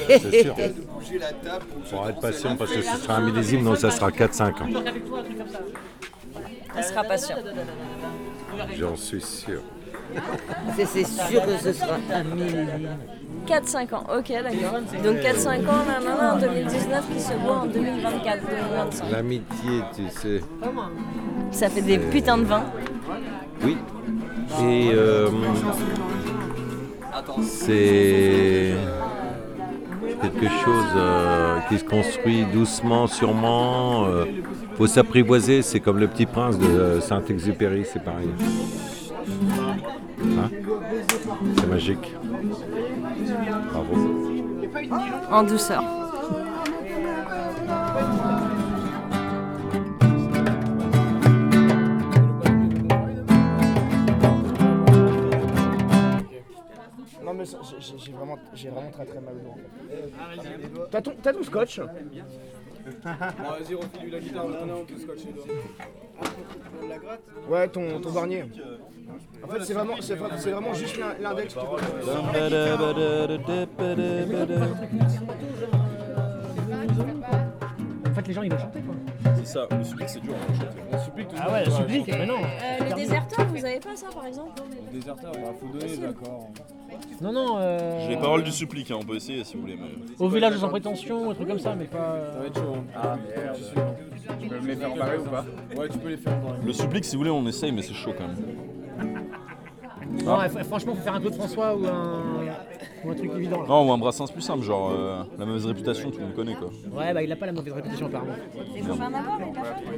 C'est 0.09 0.43
sûr. 0.43 0.55
Faut 1.87 2.09
être 2.09 2.21
patient 2.21 2.55
parce 2.57 2.71
que 2.73 2.83
ce 2.83 2.97
sera 3.03 3.17
un 3.17 3.21
millésime, 3.23 3.65
donc 3.65 3.79
ça 3.79 3.91
sera 3.91 4.11
4-5 4.11 4.43
ans. 4.63 4.69
On 6.79 6.83
sera 6.83 7.03
patient. 7.03 7.37
J'en 8.79 8.95
suis 8.97 9.21
sûr. 9.21 9.61
C'est 10.77 11.05
sûr 11.07 11.45
que 11.45 11.57
ce 11.63 11.73
sera 11.73 11.95
un 12.15 12.25
millésime. 12.25 12.89
4-5 13.49 13.95
ans, 13.95 14.05
ok, 14.17 14.29
d'accord. 14.29 14.81
Donc 15.03 15.17
4-5 15.17 15.49
ans, 15.69 15.85
nanana, 15.87 16.35
en 16.35 16.39
2019 16.39 17.05
qui 17.13 17.21
se 17.21 17.33
voit 17.35 17.59
en 17.61 17.67
2024, 17.67 18.41
2025. 18.47 19.11
L'amitié, 19.11 19.83
tu 19.95 20.03
sais. 20.11 20.41
Ça 21.51 21.69
fait 21.69 21.83
des 21.83 21.99
putains 21.99 22.39
de 22.39 22.45
vins. 22.45 22.65
Oui. 23.65 23.77
Et 24.63 24.91
euh, 24.93 25.29
c'est 27.43 28.75
quelque 30.23 30.49
chose 30.65 30.85
euh, 30.97 31.59
qui 31.69 31.79
se 31.79 31.85
construit 31.85 32.45
doucement, 32.53 33.07
sûrement. 33.07 34.05
euh, 34.07 34.25
faut 34.77 34.87
s'apprivoiser, 34.87 35.63
c'est 35.63 35.81
comme 35.81 35.99
le 35.99 36.09
petit 36.09 36.27
prince 36.27 36.59
de 36.59 37.01
Saint-Exupéry, 37.01 37.85
c'est 37.91 38.03
pareil. 38.03 38.29
Hein 39.31 40.51
c'est 41.57 41.67
magique. 41.69 42.15
Bravo. 43.73 43.95
En 45.31 45.43
douceur. 45.43 45.83
Non 57.23 57.35
mais 57.35 57.45
j'ai- 57.45 58.13
vraiment, 58.13 58.37
j'ai 58.55 58.71
vraiment 58.71 58.91
très 58.91 59.05
très 59.05 59.21
mal 59.21 59.35
au 59.35 59.41
dos. 59.41 59.51
en 59.51 60.43
fait. 60.43 60.91
T'as 60.91 61.03
ton, 61.03 61.13
t'as 61.23 61.33
ton 61.33 61.43
scotch? 61.43 61.81
Vas-y, 63.05 63.75
refile-lui 63.75 64.11
la 64.11 64.21
guitare, 64.21 64.47
on 64.47 64.53
est 64.53 64.85
tout 64.87 64.99
scotché 65.01 65.29
Ouais, 67.49 67.69
ton, 67.69 68.01
ton 68.01 68.11
barnier. 68.13 68.45
En 69.43 69.49
fait, 69.49 69.65
c'est 69.65 69.73
vraiment, 69.75 69.95
c'est 70.01 70.19
c'est 70.39 70.51
vraiment 70.51 70.75
juste 70.75 70.99
l'in- 70.99 71.15
l'index. 71.21 71.55
qui 71.55 71.61
fait, 71.61 72.51
les 78.31 78.35
gens 78.35 78.43
ils 78.43 78.53
vont 78.53 78.59
chanter 78.59 78.81
quoi. 78.81 78.95
C'est 79.37 79.47
ça, 79.47 79.67
le 79.77 79.83
supplique 79.85 80.09
c'est 80.09 80.21
dur 80.21 80.35
à 80.35 80.55
chanter. 80.55 80.79
Le 80.93 80.99
supplique, 80.99 81.29
tout 81.29 81.37
Ah 81.41 81.51
ouais, 81.53 81.65
le 81.65 81.71
supplique, 81.73 82.07
mais 82.07 82.27
non. 82.27 82.35
Euh, 82.39 82.89
le 82.89 82.95
déserteur, 82.95 83.47
vous 83.47 83.65
avez 83.65 83.81
pas 83.81 83.97
ça 83.97 84.07
par 84.15 84.25
exemple 84.27 84.63
Le 84.93 84.99
déserteur, 85.01 85.33
bah, 85.33 85.39
faut 85.61 85.67
donner, 85.79 85.97
d'accord. 85.97 86.49
Non, 87.21 87.33
non. 87.33 87.57
Euh... 87.59 88.01
J'ai 88.07 88.15
les 88.15 88.21
paroles 88.21 88.45
du 88.45 88.53
supplique, 88.53 88.91
hein, 88.91 88.99
on 89.01 89.05
peut 89.05 89.17
essayer 89.17 89.43
si 89.43 89.57
vous 89.57 89.63
voulez. 89.63 89.77
Mais... 89.77 89.89
Au 90.25 90.29
village 90.29 90.57
sans 90.59 90.69
prétention, 90.69 91.31
un 91.31 91.35
truc 91.35 91.49
comme 91.49 91.59
ça, 91.59 91.75
mais 91.77 91.87
pas. 91.87 91.99
euh, 91.99 92.33
Ça 92.33 92.39
va 92.39 92.47
être 92.47 92.55
chaud. 92.55 92.77
Ah 92.95 93.17
merde. 93.37 93.59
Tu 94.41 94.49
peux 94.49 94.61
me 94.61 94.67
les 94.69 94.77
faire 94.77 94.95
parer 94.95 95.19
ou 95.19 95.25
pas? 95.25 95.45
Ouais, 95.77 95.89
tu 95.89 95.99
peux 95.99 96.09
les 96.11 96.17
faire 96.17 96.41
parer. 96.41 96.59
Le 96.65 96.73
supplique, 96.73 97.05
si 97.05 97.17
vous 97.17 97.21
voulez, 97.21 97.31
on 97.31 97.47
essaye, 97.49 97.73
mais 97.73 97.83
c'est 97.83 97.95
chaud 97.95 98.13
quand 98.17 98.29
même. 98.29 99.25
Non, 100.25 100.39
fr- 100.39 100.65
franchement, 100.65 100.95
faut 100.95 101.03
faire 101.03 101.15
un 101.15 101.21
Claude 101.21 101.35
François 101.35 101.77
ou 101.77 101.87
un, 101.87 102.23
ou 103.05 103.11
un 103.11 103.15
truc 103.15 103.31
évident. 103.37 103.63
Là. 103.63 103.69
Non, 103.69 103.89
ou 103.89 103.93
un 103.93 103.99
brassens 103.99 104.31
plus 104.31 104.43
simple, 104.43 104.63
genre 104.63 104.91
euh, 104.91 105.23
la 105.39 105.47
mauvaise 105.47 105.67
réputation, 105.67 106.11
tout 106.11 106.19
le 106.19 106.25
monde 106.27 106.35
connaît 106.35 106.55
quoi. 106.55 106.69
Ouais, 106.97 107.13
bah 107.15 107.23
il 107.23 107.31
a 107.33 107.37
pas 107.37 107.47
la 107.47 107.53
mauvaise 107.53 107.73
réputation 107.73 108.07
apparemment. 108.07 108.33
Les 108.75 108.83
copains 108.83 109.09
d'abord, 109.11 109.39
les 109.41 109.53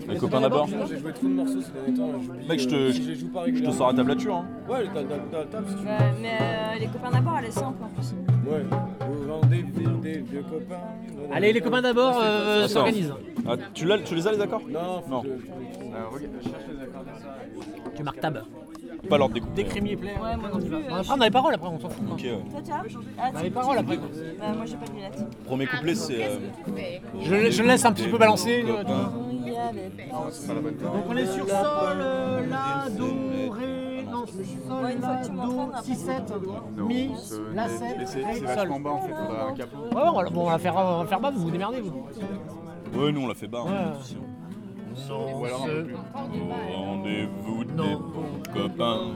pas 0.06 0.12
Les 0.12 0.18
copains 0.18 0.40
d'abord 0.40 0.68
J'ai 0.88 0.98
joué 0.98 1.12
trop 1.12 1.26
de 1.26 1.32
morceaux 1.32 1.60
ces 1.60 1.72
derniers 1.72 1.94
temps. 1.98 2.20
j'oublie, 2.20 2.46
Mec, 2.48 2.60
je 2.60 2.68
te, 2.68 2.74
euh, 2.74 2.92
je, 2.92 3.02
je 3.02 3.14
joue 3.14 3.28
pas 3.28 3.40
je 3.40 3.44
te 3.44 3.44
régulièrement. 3.46 3.76
sors 3.78 3.88
la 3.90 3.94
tablature. 3.94 4.34
Hein. 4.36 4.46
Ouais, 4.68 4.84
t'as 4.92 5.02
t'as- 5.02 5.16
t'as- 5.30 5.44
t'as, 5.50 5.68
si 5.68 5.74
tu 5.74 5.80
veux. 5.82 5.86
Ouais, 5.88 5.98
mais 6.20 6.38
euh, 6.40 6.78
les 6.80 6.86
copains 6.86 7.10
d'abord, 7.10 7.34
elle 7.38 7.44
est 7.46 7.50
simple 7.50 7.82
en 7.82 7.88
plus. 7.88 8.14
Ouais. 8.50 8.64
Vous 9.08 9.28
vendez 9.28 9.62
des 10.02 10.18
vieux 10.20 10.42
copains. 10.42 10.80
Allez, 11.32 11.52
les 11.52 11.60
copains 11.60 11.82
d'abord 11.82 12.18
euh, 12.22 12.60
Attends. 12.64 12.68
s'organisent. 12.72 13.14
Ah, 13.48 13.54
tu, 13.74 13.86
l'as- 13.86 13.98
tu 13.98 14.14
les 14.14 14.26
as 14.26 14.32
les 14.32 14.40
accords 14.40 14.62
Non, 14.68 15.02
Non. 15.08 15.22
Tu 17.94 18.02
marques 18.02 18.20
tab. 18.20 18.42
Pas 19.12 19.18
l'ordre 19.18 19.34
des 19.54 19.64
crémiers 19.64 19.94
plaît. 19.96 20.14
Ouais, 20.14 20.36
moi 20.38 20.48
non 20.50 20.58
plus. 20.58 20.74
On 20.90 21.02
prendre 21.04 21.22
les 21.24 21.30
paroles 21.30 21.52
après, 21.54 21.68
on 21.68 21.78
s'en 21.78 21.90
fout. 21.90 22.02
Ok, 22.12 22.20
ouais. 22.22 22.30
Toi, 22.50 22.60
tu 22.64 22.72
as 22.72 22.76
Ah, 23.18 23.30
On 23.30 23.36
a 23.36 23.38
tu- 23.38 23.44
les 23.44 23.50
paroles 23.50 23.76
après. 23.78 23.96
quoi. 23.98 24.08
Bah, 24.40 24.46
moi, 24.56 24.64
j'ai 24.64 24.76
pas 24.76 24.86
de 24.86 24.92
lunettes. 24.92 25.24
Premier 25.44 25.66
couplet, 25.66 25.94
c'est. 25.94 26.24
euh, 26.24 26.38
Je, 27.20 27.50
je 27.50 27.62
laisse 27.62 27.84
un 27.84 27.92
petit 27.92 28.08
peu 28.08 28.16
balancer. 28.16 28.64
euh, 28.66 28.80
a 28.80 28.84
Donc 28.84 28.94
on 31.10 31.16
est 31.16 31.26
sur 31.26 31.46
sol, 31.46 31.98
euh, 32.00 32.46
la, 32.48 32.88
do, 32.88 33.04
ré, 33.52 34.02
non, 34.10 34.24
sol, 34.26 34.84
Ouais, 34.84 34.94
une 34.94 35.00
fois 35.00 35.08
la, 35.10 35.16
que 35.20 35.24
tu 35.26 35.30
do, 35.30 35.36
m'entraînes, 35.36 35.68
après. 35.74 35.82
6, 35.82 35.94
7, 35.96 36.32
mi, 36.78 37.10
la 37.54 37.68
7, 37.68 37.96
ré, 37.98 38.06
sol. 38.38 38.46
vachement 38.46 38.80
bas 38.80 38.90
en 38.92 39.00
fait, 39.02 39.12
faudrait 39.14 39.40
un 39.42 39.52
capot. 39.54 39.76
Ouais, 39.76 39.90
bon, 39.92 40.00
on 40.00 40.12
va- 40.22 40.30
bon, 40.30 40.40
on 40.46 40.50
va 40.50 40.58
faire, 40.58 40.74
on 40.76 41.02
va 41.02 41.06
faire 41.06 41.20
bas, 41.20 41.30
vous 41.30 41.40
vous 41.42 41.50
démerdez 41.50 41.80
vous. 41.82 42.06
Ouais, 42.98 43.12
nous 43.12 43.20
on 43.22 43.28
l'a 43.28 43.34
fait 43.34 43.46
bas. 43.48 43.64
hein, 43.66 43.70
Ouais. 43.70 43.84
pas 43.84 43.90
de 43.98 44.02
souci. 44.02 44.16
Ou 44.16 44.20
Au 45.10 45.44
rendez-vous 46.74 47.64
des 47.64 47.72
bons 47.72 48.42
copains. 48.52 49.12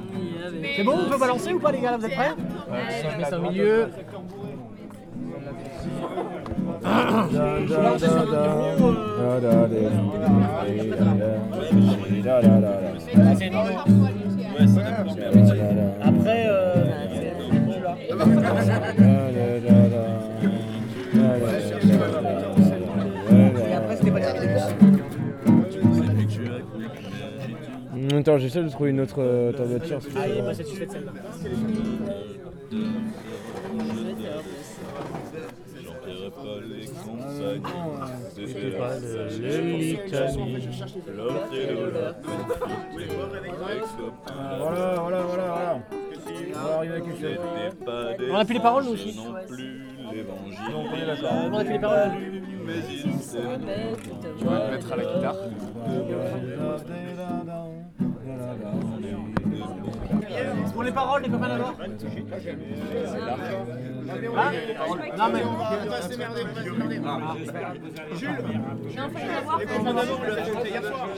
C'est 0.74 0.84
bon, 0.84 0.94
on 1.06 1.10
peut 1.10 1.18
balancer 1.18 1.52
ou 1.52 1.58
pas 1.58 1.72
les 1.72 1.80
gars 1.80 1.92
là, 1.92 1.96
vous 1.98 2.06
êtes 2.06 2.14
prêts 2.14 2.34
Je 3.12 3.18
mets 3.18 3.24
ça 3.24 3.38
au 3.38 3.42
milieu. 3.50 3.88
Après, 16.02 16.46
euh, 16.48 16.84
Et 23.68 23.74
après, 23.74 23.96
c'était 23.96 24.10
pas. 24.10 25.15
Attends, 28.14 28.38
j'essaie 28.38 28.62
de 28.62 28.68
trouver 28.68 28.90
une 28.90 29.00
autre 29.00 29.16
euh, 29.18 29.52
tablature. 29.52 29.98
Ah, 30.16 30.28
il 30.28 30.38
est 30.38 30.42
pas 30.42 30.54
satisfait 30.54 30.86
de 30.86 30.92
celle-là. 30.92 31.12
Voilà, 44.58 44.94
voilà, 45.00 45.22
voilà, 45.22 45.22
voilà. 45.22 45.80
On 46.28 46.68
va 46.68 46.74
arriver 46.76 46.94
à 46.94 47.00
quelque 47.00 47.20
chose. 47.20 47.38
On 48.30 48.34
a 48.34 48.44
plus 48.44 48.54
les 48.54 48.60
paroles, 48.60 48.84
nous 48.84 48.92
aussi. 48.92 49.16
Non 49.16 49.34
plus 49.46 49.86
l'évangile. 50.14 50.58
on 50.74 50.94
est 50.94 51.06
d'accord. 51.06 51.32
On 51.50 51.58
a 51.58 51.64
plus 51.64 51.72
les 51.72 51.78
paroles. 51.78 52.10
Mais 52.66 52.74
il 53.04 53.14
s'est 53.20 53.38
Tu 54.38 54.44
vas 54.44 54.60
te 54.60 54.70
mettre 54.70 54.92
à 54.92 54.96
la 54.96 55.04
guitare. 55.04 55.36
Guarará, 58.26 59.35
Pour 60.72 60.82
les 60.82 60.92
paroles, 60.92 61.22
les 61.22 61.28
copains 61.30 61.48
d'abord 61.48 61.74
Hein 64.36 64.52
Non 65.16 65.28
mais. 65.32 65.42
Non, 65.44 65.50
faut 69.08 69.18
les 69.18 69.36
avoir. 69.36 69.58
Les 69.58 69.66
copains 69.66 69.94
d'abord, 69.94 70.20
on 70.20 70.24
l'a 70.24 70.42
fait 70.44 70.68
hier 70.70 70.82
soir. 70.84 71.08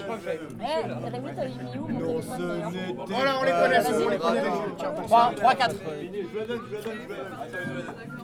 Eh, 0.61 1.11
Rémi, 1.11 1.29
t'as 1.37 1.45
mis 1.45 1.79
où 1.79 1.89
mon 1.89 2.21
téléphone 2.21 2.97
Voilà, 3.09 3.33
on 3.41 3.45
les 3.45 3.53
connaît, 3.53 3.81
on 4.07 4.09
les 4.09 4.19
connaît. 4.19 4.43
3, 5.37 5.55
4. 5.55 5.75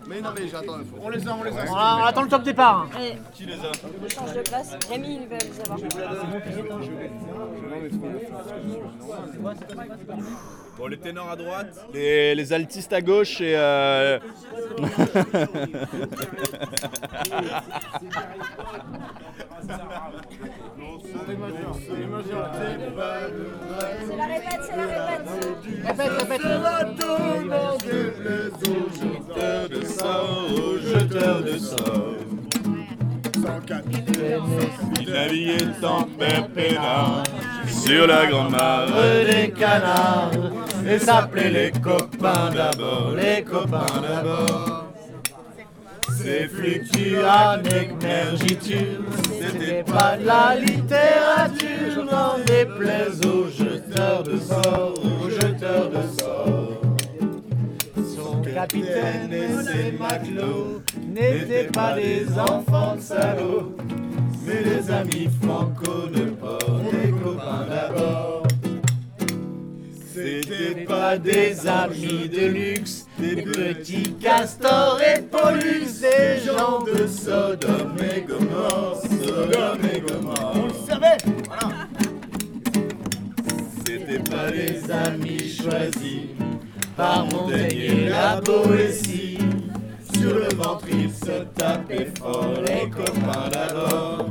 Mais 0.06 0.20
non, 0.20 0.30
mais 0.36 0.48
j'attends. 0.48 0.78
On 1.02 1.08
les 1.08 1.28
a, 1.28 1.34
on 1.34 1.42
les 1.44 1.50
a. 1.58 1.64
On, 1.70 2.04
attend 2.04 2.22
le 2.22 2.28
top 2.28 2.42
départ. 2.42 2.86
hein. 2.94 2.98
Eh, 3.00 3.16
Qui 3.32 3.46
les 3.46 3.54
a 3.54 3.72
je 4.02 4.14
change 4.14 4.32
de 4.34 4.40
place. 4.42 4.76
Rémi, 4.90 5.20
il 5.22 5.28
va 5.28 5.38
les 5.38 5.60
avoir. 5.60 5.78
Bon, 10.84 10.90
les 10.90 10.98
ténors 10.98 11.30
à 11.30 11.36
droite, 11.36 11.86
les, 11.94 12.34
les 12.34 12.52
altistes 12.52 12.92
à 12.92 13.00
gauche 13.00 13.40
et. 13.40 13.54
Euh... 13.56 14.18
C'est 24.06 24.16
la 24.16 24.26
répète, 24.26 24.60
c'est 24.60 24.76
la 24.76 24.84
répète. 24.84 25.26
Répète, 25.86 26.12
répète. 26.20 26.42
jeteurs 28.92 29.68
de 29.70 29.80
sort, 29.86 30.50
aux 30.52 30.76
jeteurs 30.76 31.42
de 31.42 31.56
sort. 31.56 32.14
Il 35.00 35.12
naviguait 35.12 35.84
en 35.84 36.04
père 36.04 36.48
peinard 36.48 37.22
sur 37.66 38.06
la 38.06 38.26
grande 38.26 38.52
mare 38.52 38.88
des 39.26 39.50
canards 39.50 40.30
et 40.86 40.98
s'appelait 40.98 41.50
les 41.50 41.72
copains 41.72 42.50
d'abord, 42.54 43.12
les 43.16 43.42
copains 43.42 44.00
d'abord. 44.02 44.84
Ces 46.16 46.48
fluctuanes 46.48 47.66
émergitures, 47.66 49.02
c'était 49.28 49.82
pas 49.82 50.16
de 50.16 50.26
la 50.26 50.56
littérature, 50.56 52.04
n'en 52.10 52.38
déplaise 52.46 53.20
aux 53.26 53.48
jeteurs 53.48 54.22
de 54.22 54.38
sort, 54.38 54.94
aux 55.02 55.28
jeteurs 55.28 55.90
de 55.90 56.18
sort. 56.18 56.83
Capitaine 58.54 59.32
et 59.32 59.64
ses 59.64 59.92
matelots 59.98 60.80
n'étaient 61.12 61.68
pas 61.72 61.96
des 61.96 62.24
enfants 62.38 62.94
de 62.94 63.00
salauds, 63.00 63.74
mais 64.46 64.62
des 64.62 64.90
amis 64.92 65.28
franco 65.42 66.06
de 66.06 66.30
port, 66.30 66.80
des 66.92 67.10
copains 67.10 67.66
d'abord. 67.68 68.44
C'était 70.14 70.84
pas 70.84 71.18
des 71.18 71.66
amis 71.66 72.28
de 72.28 72.46
luxe, 72.46 73.06
des 73.18 73.42
petits 73.42 74.14
castors 74.20 75.00
et 75.02 75.20
pollux, 75.22 75.86
des 76.00 76.46
gens 76.46 76.80
de 76.82 77.08
Sodome 77.08 77.96
et 77.98 78.20
Gomorre, 78.20 79.02
Sodome 79.02 79.80
et 79.92 80.00
Gomorre. 80.00 80.54
On 80.54 80.66
le 80.66 80.74
savait, 80.86 81.18
C'était 83.84 84.22
pas 84.30 84.48
des 84.52 84.90
amis 84.92 85.48
choisis 85.48 86.33
par 86.96 87.24
Montaigne 87.26 88.08
la 88.08 88.40
Boétie. 88.40 89.38
Sur 90.12 90.34
le 90.34 90.54
ventre, 90.54 90.88
ils 90.88 91.12
se 91.12 91.44
tapaient 91.54 92.10
fort, 92.18 92.60
les 92.62 92.88
copains 92.90 93.48
d'abord. 93.48 94.26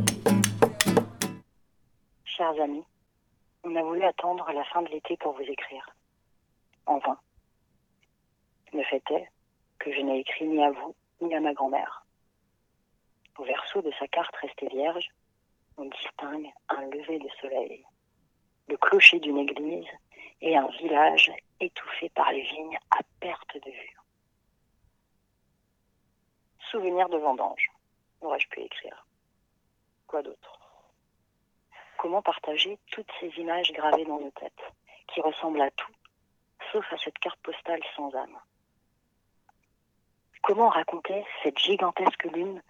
Chers 2.23 2.59
amis, 2.61 2.83
on 3.63 3.75
a 3.75 3.83
voulu 3.83 4.03
attendre 4.03 4.49
la 4.53 4.63
fin 4.65 4.81
de 4.81 4.89
l'été 4.89 5.17
pour 5.17 5.33
vous 5.33 5.43
écrire. 5.43 5.89
En 6.85 6.99
vain. 6.99 7.17
Le 8.73 8.83
fait 8.83 9.03
est 9.11 9.29
que 9.79 9.91
je 9.93 10.01
n'ai 10.01 10.19
écrit 10.19 10.47
ni 10.47 10.63
à 10.63 10.71
vous, 10.71 10.95
ni 11.21 11.33
à 11.35 11.39
ma 11.39 11.53
grand-mère. 11.53 12.05
Au 13.37 13.43
verso 13.43 13.81
de 13.81 13.91
sa 13.99 14.07
carte 14.07 14.35
restée 14.41 14.67
vierge, 14.67 15.09
on 15.77 15.85
distingue 15.85 16.49
un 16.69 16.81
lever 16.85 17.19
de 17.19 17.29
soleil, 17.41 17.83
le 18.67 18.77
clocher 18.77 19.19
d'une 19.19 19.39
église 19.39 19.87
et 20.41 20.55
un 20.55 20.67
village 20.79 21.31
étouffé 21.63 22.09
par 22.09 22.31
les 22.31 22.41
vignes 22.41 22.77
à 22.91 22.99
perte 23.19 23.55
de 23.55 23.71
vue. 23.71 23.97
Souvenir 26.69 27.07
de 27.09 27.17
vendange, 27.17 27.71
aurais-je 28.21 28.47
pu 28.49 28.61
écrire. 28.61 29.05
Quoi 30.07 30.23
d'autre? 30.23 30.59
Comment 31.97 32.21
partager 32.21 32.77
toutes 32.91 33.11
ces 33.19 33.29
images 33.37 33.71
gravées 33.71 34.05
dans 34.05 34.19
nos 34.19 34.31
têtes, 34.31 34.73
qui 35.07 35.21
ressemblent 35.21 35.61
à 35.61 35.71
tout, 35.71 35.93
sauf 36.71 36.85
à 36.91 36.97
cette 36.97 37.17
carte 37.19 37.39
postale 37.41 37.81
sans 37.95 38.13
âme? 38.15 38.39
Comment 40.41 40.69
raconter 40.69 41.25
cette 41.43 41.59
gigantesque 41.59 42.25
lune 42.25 42.61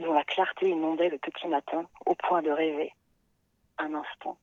dont 0.00 0.12
la 0.12 0.24
clarté 0.24 0.68
inondait 0.70 1.10
le 1.10 1.18
petit 1.18 1.46
matin 1.46 1.86
au 2.06 2.16
point 2.16 2.42
de 2.42 2.50
rêver, 2.50 2.92
un 3.78 3.94
instant, 3.94 4.36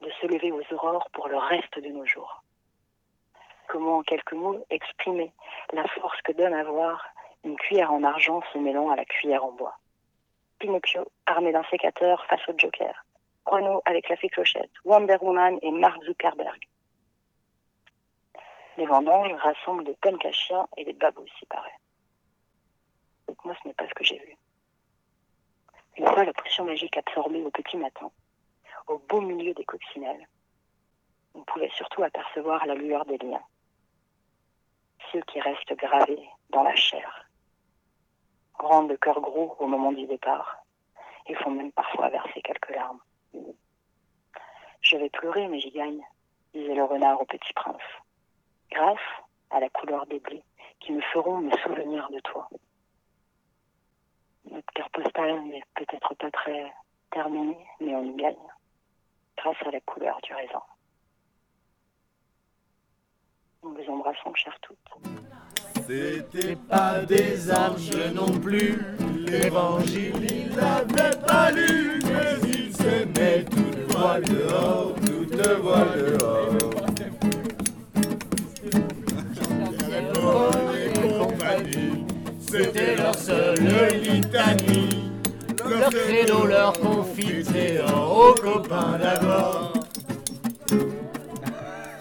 de 0.00 0.10
se 0.20 0.26
lever 0.26 0.52
aux 0.52 0.72
aurores 0.72 1.10
pour 1.12 1.28
le 1.28 1.38
reste 1.38 1.78
de 1.80 1.88
nos 1.88 2.06
jours? 2.06 2.44
Comment, 3.70 3.98
en 3.98 4.02
quelques 4.02 4.32
mots, 4.32 4.66
exprimer 4.68 5.32
la 5.72 5.86
force 5.86 6.20
que 6.22 6.32
donne 6.32 6.54
à 6.54 6.64
voir 6.64 7.06
une 7.44 7.56
cuillère 7.56 7.92
en 7.92 8.02
argent 8.02 8.42
se 8.52 8.58
mêlant 8.58 8.90
à 8.90 8.96
la 8.96 9.04
cuillère 9.04 9.44
en 9.44 9.52
bois 9.52 9.78
Pinocchio, 10.58 11.06
armé 11.26 11.52
d'un 11.52 11.62
sécateur 11.70 12.26
face 12.26 12.40
au 12.48 12.52
Joker. 12.58 13.04
Renault 13.46 13.80
avec 13.84 14.08
la 14.08 14.16
fée 14.16 14.28
Clochette, 14.28 14.72
Wonder 14.84 15.18
Woman 15.20 15.60
et 15.62 15.70
Mark 15.70 16.02
Zuckerberg. 16.02 16.58
Les 18.76 18.86
vendanges 18.86 19.32
rassemblent 19.34 19.84
des 19.84 19.94
punks 20.02 20.26
à 20.26 20.32
chiens 20.32 20.66
et 20.76 20.84
des 20.84 20.92
babous, 20.92 21.28
s'il 21.38 21.46
paraît. 21.46 21.78
Donc 23.28 23.44
moi, 23.44 23.54
ce 23.62 23.68
n'est 23.68 23.74
pas 23.74 23.86
ce 23.86 23.94
que 23.94 24.02
j'ai 24.02 24.18
vu. 24.18 24.36
Une 25.96 26.08
fois 26.08 26.24
la 26.24 26.32
potion 26.32 26.64
magique 26.64 26.96
absorbée 26.96 27.44
au 27.44 27.50
petit 27.50 27.76
matin, 27.76 28.10
au 28.88 28.98
beau 28.98 29.20
milieu 29.20 29.54
des 29.54 29.64
coccinelles, 29.64 30.26
on 31.34 31.44
pouvait 31.44 31.70
surtout 31.76 32.02
apercevoir 32.02 32.66
la 32.66 32.74
lueur 32.74 33.04
des 33.04 33.18
liens. 33.18 33.44
Qui 35.10 35.40
restent 35.40 35.74
gravés 35.74 36.28
dans 36.50 36.62
la 36.62 36.76
chair. 36.76 37.28
Rendent 38.54 38.90
le 38.90 38.96
cœur 38.96 39.20
gros 39.20 39.56
au 39.58 39.66
moment 39.66 39.90
du 39.90 40.06
départ 40.06 40.58
et 41.26 41.34
font 41.34 41.50
même 41.50 41.72
parfois 41.72 42.10
verser 42.10 42.40
quelques 42.42 42.70
larmes. 42.70 43.00
Je 44.82 44.96
vais 44.96 45.10
pleurer, 45.10 45.48
mais 45.48 45.58
j'y 45.58 45.72
gagne, 45.72 46.00
disait 46.54 46.76
le 46.76 46.84
renard 46.84 47.20
au 47.20 47.24
petit 47.24 47.52
prince, 47.54 47.82
grâce 48.70 48.98
à 49.50 49.58
la 49.58 49.68
couleur 49.70 50.06
des 50.06 50.20
blés 50.20 50.44
qui 50.78 50.92
me 50.92 51.00
feront 51.00 51.38
me 51.38 51.56
souvenir 51.58 52.08
de 52.10 52.20
toi. 52.20 52.48
Notre 54.48 54.72
carte 54.74 54.92
postale 54.92 55.42
n'est 55.42 55.64
peut-être 55.74 56.14
pas 56.14 56.30
très 56.30 56.72
terminée, 57.10 57.66
mais 57.80 57.96
on 57.96 58.04
y 58.04 58.14
gagne, 58.14 58.48
grâce 59.36 59.60
à 59.66 59.72
la 59.72 59.80
couleur 59.80 60.20
du 60.22 60.32
raisin. 60.34 60.62
Nous 63.62 63.74
vous 63.74 63.92
embrassons, 63.92 64.34
chères 64.34 64.58
toutes. 64.62 64.78
C'était 65.86 66.56
pas 66.56 67.00
des 67.00 67.50
arches 67.50 67.90
non 68.14 68.30
plus, 68.38 68.78
l'évangile 69.26 70.14
il 70.30 70.56
n'avait 70.56 71.16
pas 71.26 71.50
lu, 71.50 72.00
mais 72.04 72.48
il 72.48 72.74
s'aimait 72.74 73.44
toute 73.44 73.92
voile 73.92 74.22
dehors, 74.22 74.94
toute 75.04 75.46
voile 75.58 76.16
dehors. 76.18 76.40
C'était 82.40 82.96
leur 82.96 83.14
seule 83.14 84.00
litanie, 84.02 85.12
leur 85.68 85.90
credo, 85.90 86.46
leur 86.46 86.72
confiteor, 86.72 88.18
aux 88.18 88.34
copains 88.34 88.98
d'abord. 88.98 89.72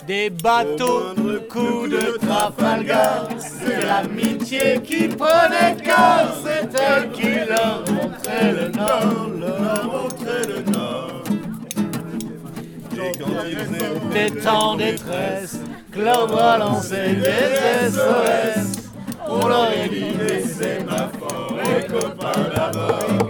Des 0.09 0.31
bateaux, 0.31 1.13
coups 1.47 1.91
de 1.91 2.17
Trafalgar, 2.17 3.27
c'est 3.37 3.85
l'amitié 3.85 4.81
qui 4.83 5.07
prenait 5.07 5.77
corps, 5.85 6.35
c'est 6.43 6.67
elle 6.81 7.11
qui 7.11 7.29
leur 7.47 7.83
montrait 7.91 8.53
le 8.53 8.69
nord, 8.69 9.29
leur 9.39 9.85
montrait 9.85 10.47
le 10.47 10.71
nord. 10.71 11.23
Et 12.95 13.11
quand 13.19 13.43
ils 13.45 14.17
étaient 14.17 14.47
en 14.47 14.77
détresse, 14.77 15.59
Claude 15.91 16.31
lançait 16.57 17.13
des 17.13 17.91
SOS, 17.91 18.89
on 19.27 19.47
leur 19.47 19.65
a 19.65 19.87
dit 19.87 20.05
laissez 20.27 20.79
ma 20.87 21.07
fort, 21.19 21.55
les 21.63 21.85
copains 21.85 22.49
d'abord. 22.55 23.29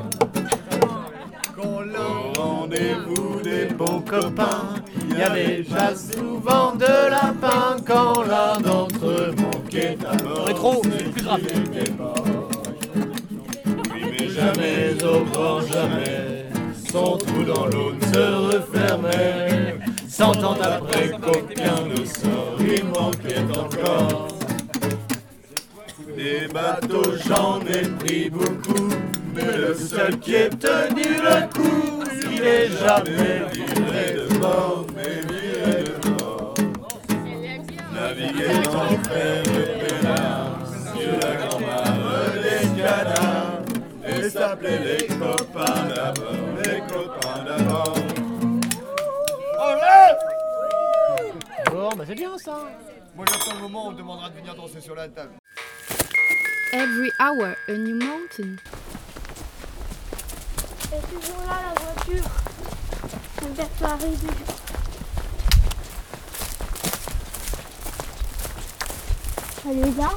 Au 1.62 2.42
rendez-vous 2.42 3.42
des 3.42 3.66
bons 3.66 4.00
copains, 4.00 4.79
il 5.10 5.18
y 5.18 5.22
avait 5.22 5.64
pas 5.64 5.94
souvent 5.96 6.76
de 6.76 7.10
lapin 7.10 7.78
quand 7.86 8.24
l'un 8.24 8.60
d'entre 8.60 9.06
eux 9.06 9.36
manquait 9.38 9.98
à 10.08 10.24
mort. 10.24 10.46
Rétro, 10.46 10.82
plus 10.82 11.24
grave. 11.24 11.42
Oui, 13.94 14.02
mais 14.12 14.30
jamais 14.30 15.04
au 15.04 15.24
grand 15.26 15.62
jamais, 15.62 16.46
son 16.92 17.18
trou 17.18 17.44
dans 17.44 17.66
l'eau 17.66 17.94
ne 17.94 18.06
se 18.06 18.56
refermait. 18.56 19.80
Cent 20.08 20.44
ans 20.44 20.58
après 20.62 21.12
qu'aucun 21.12 21.86
ne 21.88 22.04
sort, 22.06 22.58
il 22.60 22.84
manque 22.86 23.20
Des 26.18 26.48
bateaux, 26.54 27.14
j'en 27.26 27.62
ai 27.62 27.88
pris 28.00 28.30
beaucoup, 28.30 28.90
mais 29.34 29.58
le 29.58 29.74
seul 29.74 30.20
qui 30.20 30.34
ait 30.34 30.50
tenu 30.50 31.04
le 31.24 31.48
coup, 31.54 32.04
il 32.30 32.44
est 32.44 32.68
jamais 32.68 33.44
viré 33.54 34.16
de 34.16 34.38
bord, 34.40 34.86
les 44.72 45.08
copains 45.08 45.88
d'abord, 45.88 46.32
les 46.66 46.82
copains 46.82 47.44
d'abord. 47.46 47.96
Bon, 51.72 51.90
bah 51.96 52.04
c'est 52.08 52.16
bien 52.16 52.38
ça. 52.38 52.60
Moi 53.16 53.26
j'attends 53.28 53.56
le 53.56 53.62
moment 53.62 53.86
où 53.86 53.88
on 53.90 53.92
me 53.92 53.98
demandera 53.98 54.30
de 54.30 54.36
venir 54.36 54.56
danser 54.56 54.82
sur 54.82 54.96
la 54.96 55.08
table. 55.08 55.34
Every 56.74 57.12
hour, 57.20 57.56
a 57.68 57.72
new 57.72 57.96
mountain. 57.96 58.58
Elle 60.92 61.00
est 61.00 61.02
toujours 61.02 61.42
là, 61.48 61.74
la 61.76 61.82
voiture. 61.82 62.30
Pas 63.80 63.88
arriver. 63.88 64.59
Elle 69.72 69.78
est 69.88 69.98
là. 69.98 70.10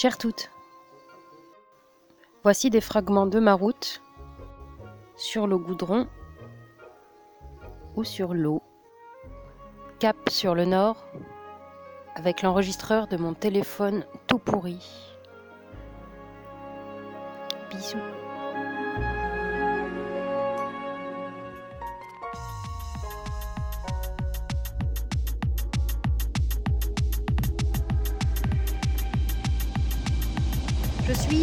Chères 0.00 0.16
toutes, 0.16 0.52
voici 2.44 2.70
des 2.70 2.80
fragments 2.80 3.26
de 3.26 3.40
ma 3.40 3.54
route 3.54 4.00
sur 5.16 5.48
le 5.48 5.58
goudron 5.58 6.06
ou 7.96 8.04
sur 8.04 8.32
l'eau. 8.32 8.62
Cap 9.98 10.16
sur 10.30 10.54
le 10.54 10.66
nord 10.66 11.04
avec 12.14 12.42
l'enregistreur 12.42 13.08
de 13.08 13.16
mon 13.16 13.34
téléphone 13.34 14.06
tout 14.28 14.38
pourri. 14.38 14.78
Bisous. 17.68 18.27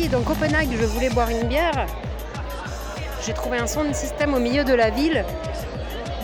Je 0.05 0.09
suis 0.11 0.19
dans 0.19 0.23
Copenhague, 0.23 0.69
je 0.79 0.85
voulais 0.85 1.09
boire 1.09 1.29
une 1.31 1.47
bière. 1.47 1.87
J'ai 3.25 3.33
trouvé 3.33 3.57
un 3.57 3.65
son 3.65 3.85
de 3.85 3.91
système 3.91 4.35
au 4.35 4.39
milieu 4.39 4.63
de 4.63 4.71
la 4.71 4.91
ville. 4.91 5.25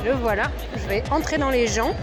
Le 0.06 0.12
voilà, 0.12 0.52
je 0.76 0.88
vais 0.88 1.04
entrer 1.10 1.40
dans 1.40 1.50
les 1.50 1.66
gens. 1.66 1.96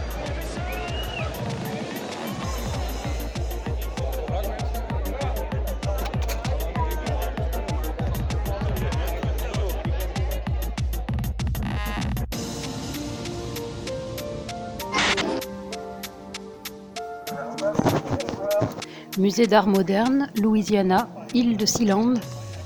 Musée 19.16 19.46
d'art 19.46 19.68
moderne, 19.68 20.28
Louisiana, 20.40 21.08
île 21.34 21.56
de 21.56 21.66
Sealand. 21.66 22.14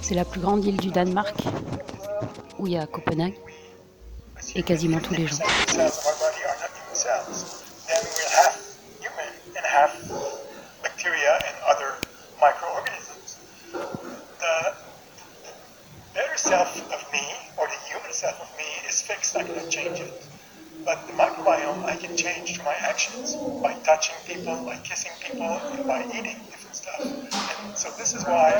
C'est 0.00 0.14
la 0.14 0.24
plus 0.24 0.40
grande 0.40 0.64
île 0.64 0.76
du 0.76 0.90
Danemark, 0.90 1.36
où 2.58 2.66
il 2.66 2.74
y 2.74 2.78
a 2.78 2.86
Copenhague 2.86 3.34
et 4.54 4.62
quasiment 4.62 5.00
tous 5.00 5.14
les 5.14 5.26
gens. 5.26 5.36
The 20.84 21.12
microbiome 21.16 21.84
actions 22.92 23.36
by 23.62 23.74
touching 23.84 24.16
people, 24.26 24.56
by 24.66 24.76
kissing 24.84 25.12
people, 25.20 25.46
and 25.46 25.86
by 25.86 26.04
eating 26.06 26.36
different 26.50 26.76
stuff. 26.76 27.11
So 27.83 27.89
this 27.99 28.14
is 28.14 28.22
why. 28.24 28.53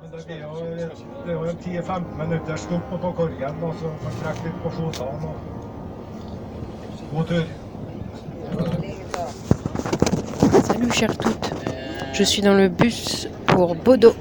Men 0.00 0.10
det 0.12 0.26
blir 0.26 0.36
jo, 0.36 0.50
det 1.26 1.32
jo 1.32 1.44
en 1.44 1.56
10-15 1.56 2.16
minutters 2.16 2.60
stopp 2.60 2.82
på 2.90 3.12
Korgen, 3.12 3.62
og 3.62 3.74
så 3.80 3.90
får 4.04 4.14
trekke 4.22 4.44
litt 4.46 4.62
på 4.62 4.70
Sjotan. 4.70 5.24
og 5.28 5.36
God 7.12 7.24
tur. 7.26 7.44
Salut 10.64 10.92
chères 10.94 11.18
toutes, 11.18 11.54
je 12.14 12.24
suis 12.24 12.42
dans 12.42 12.54
le 12.54 12.68
bus 12.68 13.28
pour 13.46 13.74
Bodo 13.74 14.14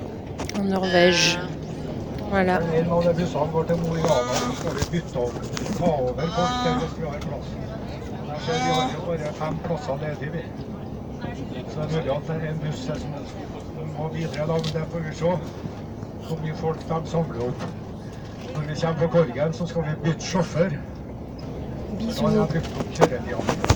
en 0.60 0.64
Norvège. 0.64 1.40
Voilà. 2.32 2.60
Så 8.48 8.54
vi 8.54 8.60
har 8.60 8.92
jo 8.94 9.06
bare 9.06 9.34
fem 9.34 9.58
plasser 9.64 9.98
ledig, 10.02 10.34
vi. 10.34 10.44
Så 11.74 11.80
det 11.82 11.84
er 11.84 11.98
mulig 11.98 12.12
at 12.16 12.28
det 12.28 12.36
er 12.36 12.52
en 12.52 12.60
buss 12.60 12.86
her 12.88 12.96
som 12.96 13.90
må 13.98 14.08
videre, 14.14 14.48
da, 14.48 14.54
men 14.54 14.72
det 14.74 14.86
får 14.92 15.04
vi 15.10 15.16
se 15.20 15.34
hvor 16.28 16.42
mye 16.44 16.56
folk 16.56 16.88
de 16.90 17.02
samler 17.12 17.46
opp. 17.50 17.68
Når 18.56 18.62
vi 18.70 18.80
kommer 18.82 19.00
på 19.02 19.08
Korgen, 19.18 19.54
så 19.54 19.68
skal 19.68 19.90
vi 19.90 19.96
bytte 20.04 20.32
sjåfør. 20.32 20.78
Da 22.00 22.22
har 22.22 22.38
jeg 22.40 22.52
brukt 22.54 22.84
opp 22.84 22.94
kjøretida. 23.02 23.67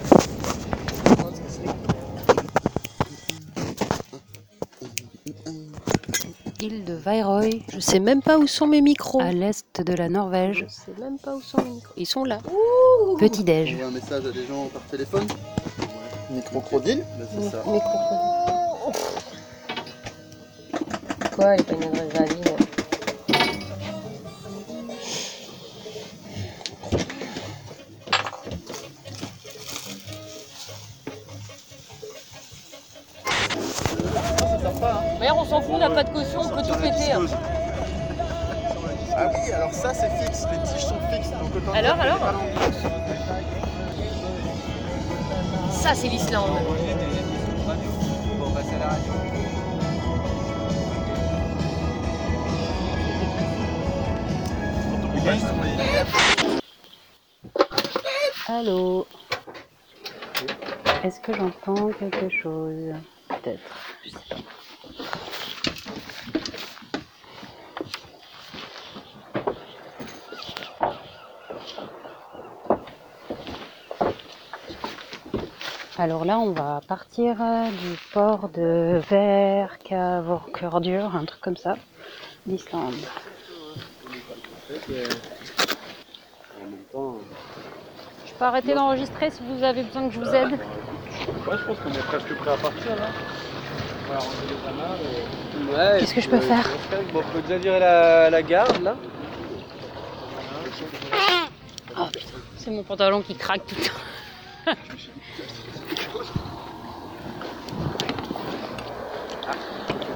De 6.72 6.94
Vairoy. 6.94 7.50
Je 7.68 7.80
sais 7.80 8.00
même 8.00 8.22
pas 8.22 8.38
où 8.38 8.48
sont 8.48 8.66
mes 8.66 8.80
micros. 8.80 9.20
À 9.20 9.34
l'est 9.34 9.82
de 9.82 9.94
la 9.94 10.08
Norvège. 10.08 10.66
Je 10.70 10.74
sais 10.74 10.94
même 11.02 11.20
pas 11.20 11.36
où 11.36 11.42
sont 11.42 11.58
mes 11.58 11.70
micros. 11.70 11.94
Ils 11.98 12.06
sont 12.06 12.24
là. 12.24 12.40
Petit 13.20 13.44
déj. 13.44 13.78
un 13.84 13.92
message 13.92 14.26
à 14.26 14.32
des 14.32 14.46
gens 14.48 14.68
par 14.68 14.82
téléphone. 14.84 15.28
Microcrodile 16.32 17.04
bah, 17.20 17.26
c'est 17.30 17.50
ça. 17.50 17.62
Quoi, 21.36 21.56
elle 21.56 21.60
est 21.60 21.64
pas 21.64 21.76
j'entends 61.52 61.92
quelque 61.92 62.30
chose 62.30 62.94
Peut-être. 63.30 63.62
je 64.04 64.10
sais 64.10 64.18
pas. 64.30 64.36
Alors 75.98 76.26
là, 76.26 76.40
on 76.40 76.52
va 76.52 76.82
partir 76.88 77.36
euh, 77.40 77.70
du 77.70 77.96
port 78.12 78.50
de 78.50 79.00
Verkavorkurdur, 79.08 81.16
un 81.16 81.26
truc 81.26 81.40
comme 81.42 81.58
ça, 81.58 81.76
d'Islande. 82.48 82.96
Je 88.26 88.34
peux 88.40 88.46
arrêter 88.46 88.74
d'enregistrer 88.74 89.30
si 89.30 89.44
vous 89.44 89.64
avez 89.64 89.84
besoin 89.84 90.08
que 90.08 90.14
je 90.16 90.20
vous 90.20 90.34
aide. 90.34 90.60
Ouais, 91.28 91.58
je 91.58 91.66
pense 91.66 91.78
qu'on 91.80 91.92
est 91.92 92.04
presque 92.06 92.34
prêt 92.36 92.52
à 92.52 92.58
partir 92.58 92.96
là. 92.96 93.08
On 94.10 94.14
va 94.14 94.20
ranger 94.20 94.38
les 94.50 94.70
amarres 94.70 94.98
et... 95.02 95.94
Ouais, 95.94 96.00
Qu'est-ce 96.00 96.14
que 96.14 96.22
je 96.22 96.30
peux 96.30 96.40
puis, 96.40 96.48
faire 96.48 96.68
euh, 96.94 97.02
bon, 97.14 97.20
On 97.20 97.32
peut 97.34 97.42
déjà 97.42 97.58
virer 97.58 97.80
la, 97.80 98.30
la 98.30 98.42
garde 98.44 98.82
là. 98.82 98.96
Oh 101.98 102.06
putain, 102.12 102.38
c'est 102.58 102.72
mon 102.72 102.84
pantalon 102.84 103.22
qui 103.22 103.36
craque 103.36 103.66
tout 103.68 103.76
le 103.78 103.86
temps. 103.86 104.76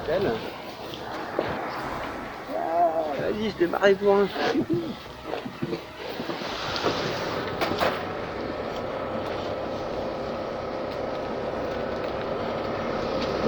C'est 0.06 0.12
elle. 0.12 0.32
Ah, 2.56 3.02
Vas-y, 3.20 3.50
je 3.50 3.56
démarre 3.56 3.86
les 3.86 3.94
points. 3.94 4.28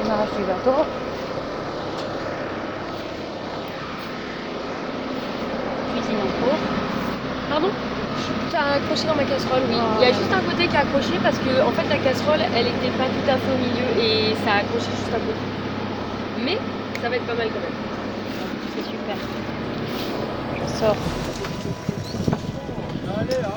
Démarrage 0.08 0.30
du 0.38 0.42
bateau. 0.44 0.86
Cuisine 5.92 6.16
en 6.16 6.30
cours. 6.40 6.58
Pardon? 7.50 7.68
T'as 8.50 8.76
accroché 8.76 9.06
dans 9.06 9.16
ma 9.16 9.24
casserole, 9.24 9.60
oui. 9.68 9.76
Il 9.98 10.02
y 10.02 10.06
a 10.06 10.12
juste 10.14 10.32
un 10.32 10.50
côté 10.50 10.66
qui 10.66 10.76
a 10.78 10.80
accroché 10.80 11.12
parce 11.22 11.36
que 11.36 11.60
en 11.62 11.72
fait 11.72 11.86
la 11.90 11.98
casserole 11.98 12.40
elle 12.56 12.68
était 12.68 12.88
pas 12.96 13.04
tout 13.04 13.28
à 13.28 13.36
fait 13.36 13.52
au 13.52 13.58
milieu 13.58 14.02
et 14.02 14.34
ça 14.46 14.52
a 14.52 14.56
accroché 14.60 14.86
juste 14.96 15.12
à 15.12 15.18
côté. 15.18 15.44
Mais 16.42 16.56
ça 17.02 17.10
va 17.10 17.16
être 17.16 17.26
pas 17.26 17.34
mal 17.34 17.48
quand 17.48 17.60
même. 17.60 17.78
C'est 18.76 18.84
super. 18.88 19.16
Je 20.56 20.78
sors. 20.78 20.96
Allez 23.20 23.42
là. 23.42 23.52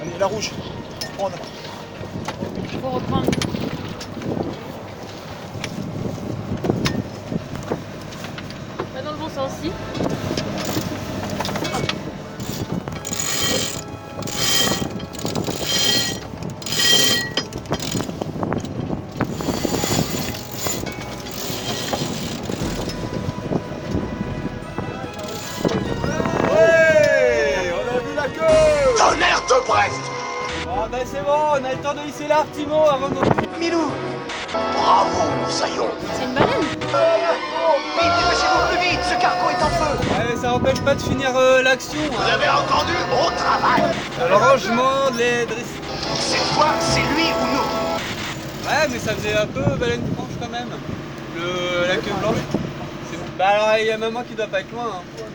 Allez, 0.00 0.18
la 0.20 0.26
rouge. 0.26 0.52
Prendre. 1.18 1.36
Faut 2.80 2.90
reprendre. 2.90 3.45
L'action. 41.76 42.00
Vous 42.10 42.30
avez 42.30 42.48
entendu 42.48 42.92
Au 43.12 43.30
travail 43.36 43.82
Le 44.28 44.34
rangement 44.34 45.10
de 45.10 45.18
les. 45.18 45.46
Cette 46.18 46.40
fois, 46.54 46.74
c'est 46.80 47.00
lui 47.00 47.28
ou 47.40 47.46
nous 47.54 48.68
Ouais, 48.68 48.88
mais 48.90 48.98
ça 48.98 49.14
faisait 49.14 49.34
un 49.36 49.46
peu 49.46 49.62
baleine 49.76 50.02
franche 50.14 50.30
quand 50.40 50.48
même. 50.48 50.68
Le, 51.36 51.86
la 51.88 51.96
queue 51.96 52.12
blanche. 52.20 52.36
Bah 53.38 53.48
alors, 53.48 53.76
il 53.78 53.86
y 53.86 53.90
a 53.90 53.98
maman 53.98 54.22
qui 54.22 54.34
doit 54.34 54.46
pas 54.46 54.60
être 54.60 54.72
loin. 54.72 54.86
hein. 54.96 55.25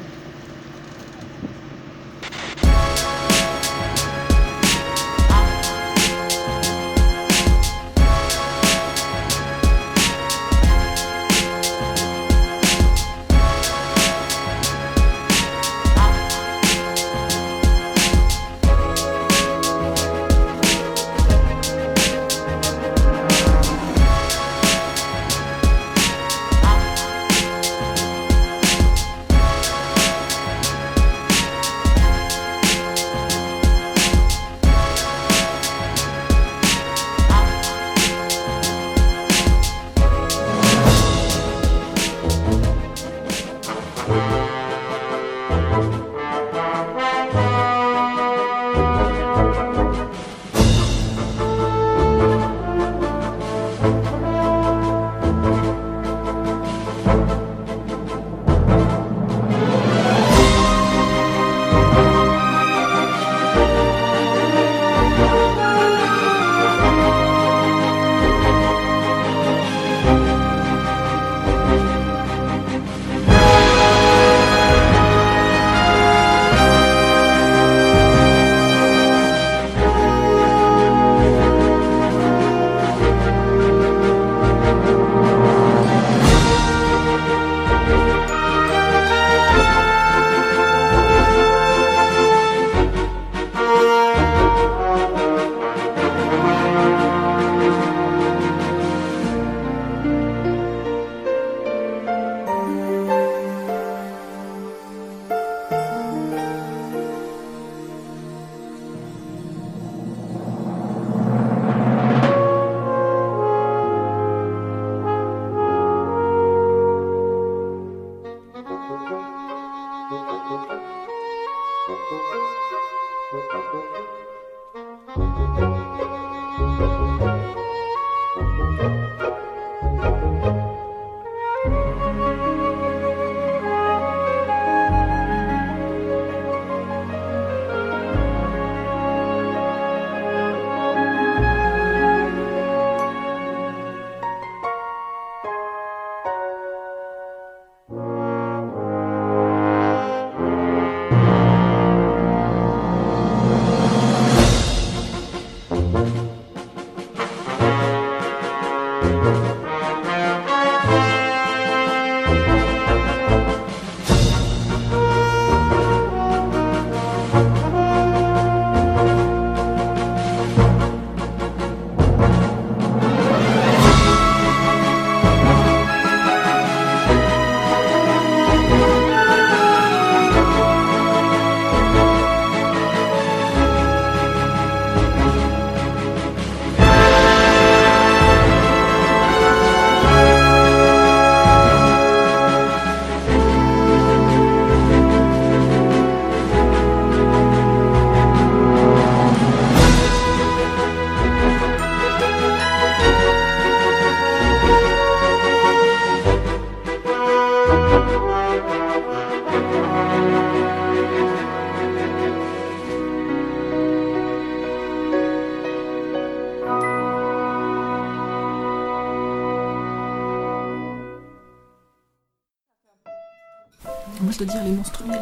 Dire 224.45 224.63
les 224.63 224.71
menstruels. 224.71 225.21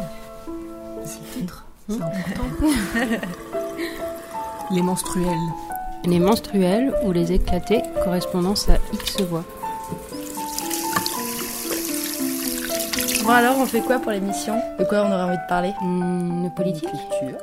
C'est 1.04 1.18
le 1.20 1.40
titre. 1.40 1.66
C'est 1.88 1.96
important. 1.96 2.66
les 4.70 4.80
menstruels. 4.82 5.36
Les 6.06 6.18
menstruels 6.18 6.94
ou 7.04 7.12
les 7.12 7.32
éclatés, 7.32 7.82
correspondance 8.02 8.70
à 8.70 8.78
X 8.94 9.20
voix. 9.20 9.44
Bon 13.30 13.36
alors, 13.36 13.60
on 13.60 13.64
fait 13.64 13.80
quoi 13.80 14.00
pour 14.00 14.10
l'émission? 14.10 14.60
De 14.80 14.82
quoi 14.82 15.04
on 15.04 15.12
aurait 15.12 15.22
envie 15.22 15.36
de 15.36 15.48
parler? 15.48 15.72
Hmm, 15.80 16.42
De 16.42 16.48
politique 16.48 16.88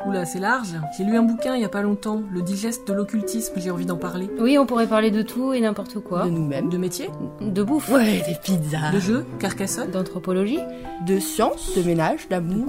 Oula, 0.05 0.25
c'est 0.25 0.41
large. 0.41 0.73
J'ai 0.97 1.05
lu 1.05 1.15
un 1.15 1.23
bouquin 1.23 1.55
il 1.55 1.61
y 1.61 1.63
a 1.65 1.69
pas 1.69 1.81
longtemps, 1.81 2.23
Le 2.29 2.41
digeste 2.41 2.85
de 2.89 2.91
l'occultisme, 2.91 3.53
j'ai 3.55 3.71
envie 3.71 3.85
d'en 3.85 3.95
parler. 3.95 4.29
Oui, 4.37 4.57
on 4.57 4.65
pourrait 4.65 4.87
parler 4.87 5.11
de 5.11 5.21
tout 5.21 5.53
et 5.53 5.61
n'importe 5.61 5.99
quoi. 6.01 6.25
De 6.25 6.29
nous-mêmes. 6.29 6.67
De 6.67 6.77
métier 6.77 7.09
De 7.39 7.63
bouffe. 7.63 7.89
Ouais, 7.89 8.21
des 8.27 8.35
pizzas. 8.35 8.91
De 8.91 8.99
jeux? 8.99 9.25
Carcassonne? 9.39 9.89
D'anthropologie 9.91 10.59
De 11.05 11.19
science, 11.19 11.73
de 11.77 11.83
ménage, 11.83 12.27
d'amour, 12.27 12.67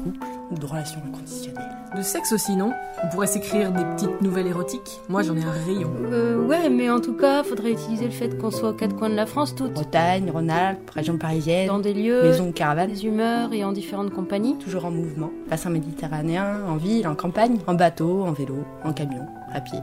ou 0.51 0.57
de 0.59 0.67
relations 0.67 1.01
inconditionnelles. 1.07 1.65
De 1.97 2.03
sexe 2.03 2.33
aussi, 2.33 2.55
non? 2.57 2.73
On 3.03 3.09
pourrait 3.09 3.27
s'écrire 3.27 3.73
des 3.73 3.85
petites 3.85 4.21
nouvelles 4.21 4.47
érotiques. 4.47 5.01
Moi, 5.09 5.23
j'en 5.23 5.37
ai 5.37 5.43
un 5.43 5.51
rayon. 5.67 5.91
Euh, 6.13 6.45
ouais, 6.47 6.69
mais 6.69 6.91
en 6.91 7.01
tout 7.01 7.15
cas, 7.15 7.43
faudrait 7.43 7.73
utiliser 7.73 8.05
le 8.07 8.11
fait 8.11 8.37
qu'on 8.39 8.51
soit 8.51 8.71
aux 8.71 8.75
quatre 8.75 8.95
coins 8.97 9.11
de 9.11 9.15
la 9.15 9.27
France 9.27 9.55
toutes. 9.55 9.73
Bretagne, 9.73 10.31
Rhône-Alpes, 10.31 10.91
région 10.91 11.17
parisienne, 11.19 11.69
Dans 11.69 11.79
des 11.79 11.95
lieux, 11.95 12.23
maison 12.23 12.49
ou 12.49 12.53
caravane, 12.53 12.91
des 12.91 13.07
humeurs 13.07 13.53
et 13.53 13.65
en 13.65 13.73
différentes 13.73 14.11
compagnies. 14.11 14.57
toujours 14.59 14.85
en 14.85 14.91
mouvement. 14.91 15.31
Bassin 15.49 15.71
méditerranéen, 15.71 16.61
en 16.69 16.77
ville, 16.77 17.07
en 17.09 17.15
campagne, 17.15 17.59
en 17.67 17.75
bateau, 17.75 18.23
en 18.23 18.33
vélo, 18.33 18.57
en 18.85 18.93
camion, 18.93 19.27
à 19.53 19.61
pied. 19.61 19.79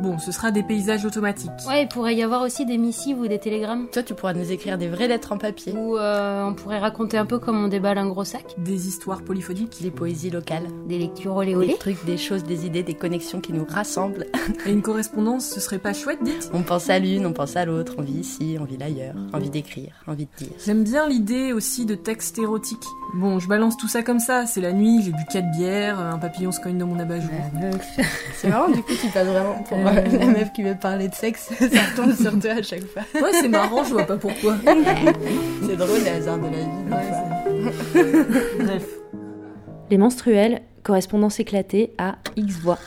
Bon, 0.00 0.18
ce 0.18 0.30
sera 0.30 0.52
des 0.52 0.62
paysages 0.62 1.04
automatiques. 1.04 1.50
Ouais, 1.66 1.82
il 1.82 1.88
pourrait 1.88 2.14
y 2.14 2.22
avoir 2.22 2.42
aussi 2.42 2.64
des 2.64 2.78
missives 2.78 3.18
ou 3.18 3.26
des 3.26 3.38
télégrammes. 3.38 3.88
Toi, 3.92 4.04
tu 4.04 4.14
pourras 4.14 4.32
nous 4.32 4.52
écrire 4.52 4.78
des 4.78 4.88
vraies 4.88 5.08
lettres 5.08 5.32
en 5.32 5.38
papier. 5.38 5.72
Ou 5.72 5.96
euh, 5.96 6.44
on 6.44 6.54
pourrait 6.54 6.78
raconter 6.78 7.18
un 7.18 7.26
peu 7.26 7.38
comme 7.38 7.64
on 7.64 7.68
déballe 7.68 7.98
un 7.98 8.06
gros 8.06 8.24
sac. 8.24 8.44
Des 8.58 8.86
histoires 8.86 9.22
polyphoniques. 9.22 9.82
Des 9.82 9.90
poésies 9.90 10.30
locales. 10.30 10.68
Des 10.86 10.98
lectures 10.98 11.34
olé 11.34 11.54
Des 11.54 11.74
trucs, 11.78 12.04
des 12.04 12.16
choses, 12.16 12.44
des 12.44 12.64
idées, 12.64 12.84
des 12.84 12.94
connexions 12.94 13.40
qui 13.40 13.52
nous 13.52 13.66
rassemblent. 13.68 14.26
Et 14.66 14.70
une 14.70 14.82
correspondance, 14.82 15.48
ce 15.48 15.58
serait 15.58 15.80
pas 15.80 15.92
chouette, 15.92 16.22
dites 16.22 16.50
On 16.52 16.62
pense 16.62 16.90
à 16.90 17.00
l'une, 17.00 17.26
on 17.26 17.32
pense 17.32 17.56
à 17.56 17.64
l'autre, 17.64 17.94
on 17.98 18.02
vit 18.02 18.20
ici, 18.20 18.56
on 18.60 18.64
vit 18.64 18.76
l'ailleurs, 18.76 19.16
envie 19.32 19.50
d'écrire, 19.50 19.94
envie 20.06 20.26
de 20.26 20.44
dire. 20.44 20.54
J'aime 20.64 20.84
bien 20.84 21.08
l'idée 21.08 21.52
aussi 21.52 21.86
de 21.86 21.96
textes 21.96 22.38
érotiques. 22.38 22.86
Bon, 23.14 23.38
je 23.38 23.48
balance 23.48 23.76
tout 23.76 23.88
ça 23.88 24.02
comme 24.02 24.18
ça, 24.18 24.44
c'est 24.44 24.60
la 24.60 24.72
nuit, 24.72 25.02
j'ai 25.02 25.12
bu 25.12 25.24
4 25.30 25.50
bières, 25.52 25.98
un 25.98 26.18
papillon 26.18 26.52
se 26.52 26.60
cogne 26.60 26.76
dans 26.76 26.86
mon 26.86 26.98
abat-jour. 26.98 27.30
C'est 28.34 28.48
marrant, 28.48 28.68
du 28.68 28.82
coup, 28.82 28.92
tu 29.00 29.08
passes 29.08 29.26
vraiment 29.26 29.62
pour 29.62 29.78
euh, 29.78 30.18
la 30.18 30.26
meuf 30.26 30.52
qui 30.52 30.62
veut 30.62 30.76
parler 30.76 31.08
de 31.08 31.14
sexe. 31.14 31.50
Ça 31.58 31.66
tombe 31.96 32.14
sur 32.14 32.38
toi 32.38 32.50
à 32.50 32.62
chaque 32.62 32.84
fois. 32.84 33.02
Ouais, 33.14 33.32
c'est 33.32 33.48
marrant, 33.48 33.82
je 33.82 33.94
vois 33.94 34.06
pas 34.06 34.16
pourquoi. 34.16 34.56
C'est 34.64 35.76
drôle, 35.76 36.00
les 36.04 36.10
hasards 36.10 36.38
de 36.38 36.44
la 36.44 36.58
vie. 36.58 38.04
Bref. 38.60 38.86
Les 39.90 39.98
menstruels, 39.98 40.60
correspondance 40.82 41.40
éclatée 41.40 41.94
à 41.96 42.16
X 42.36 42.58
voix. 42.58 42.78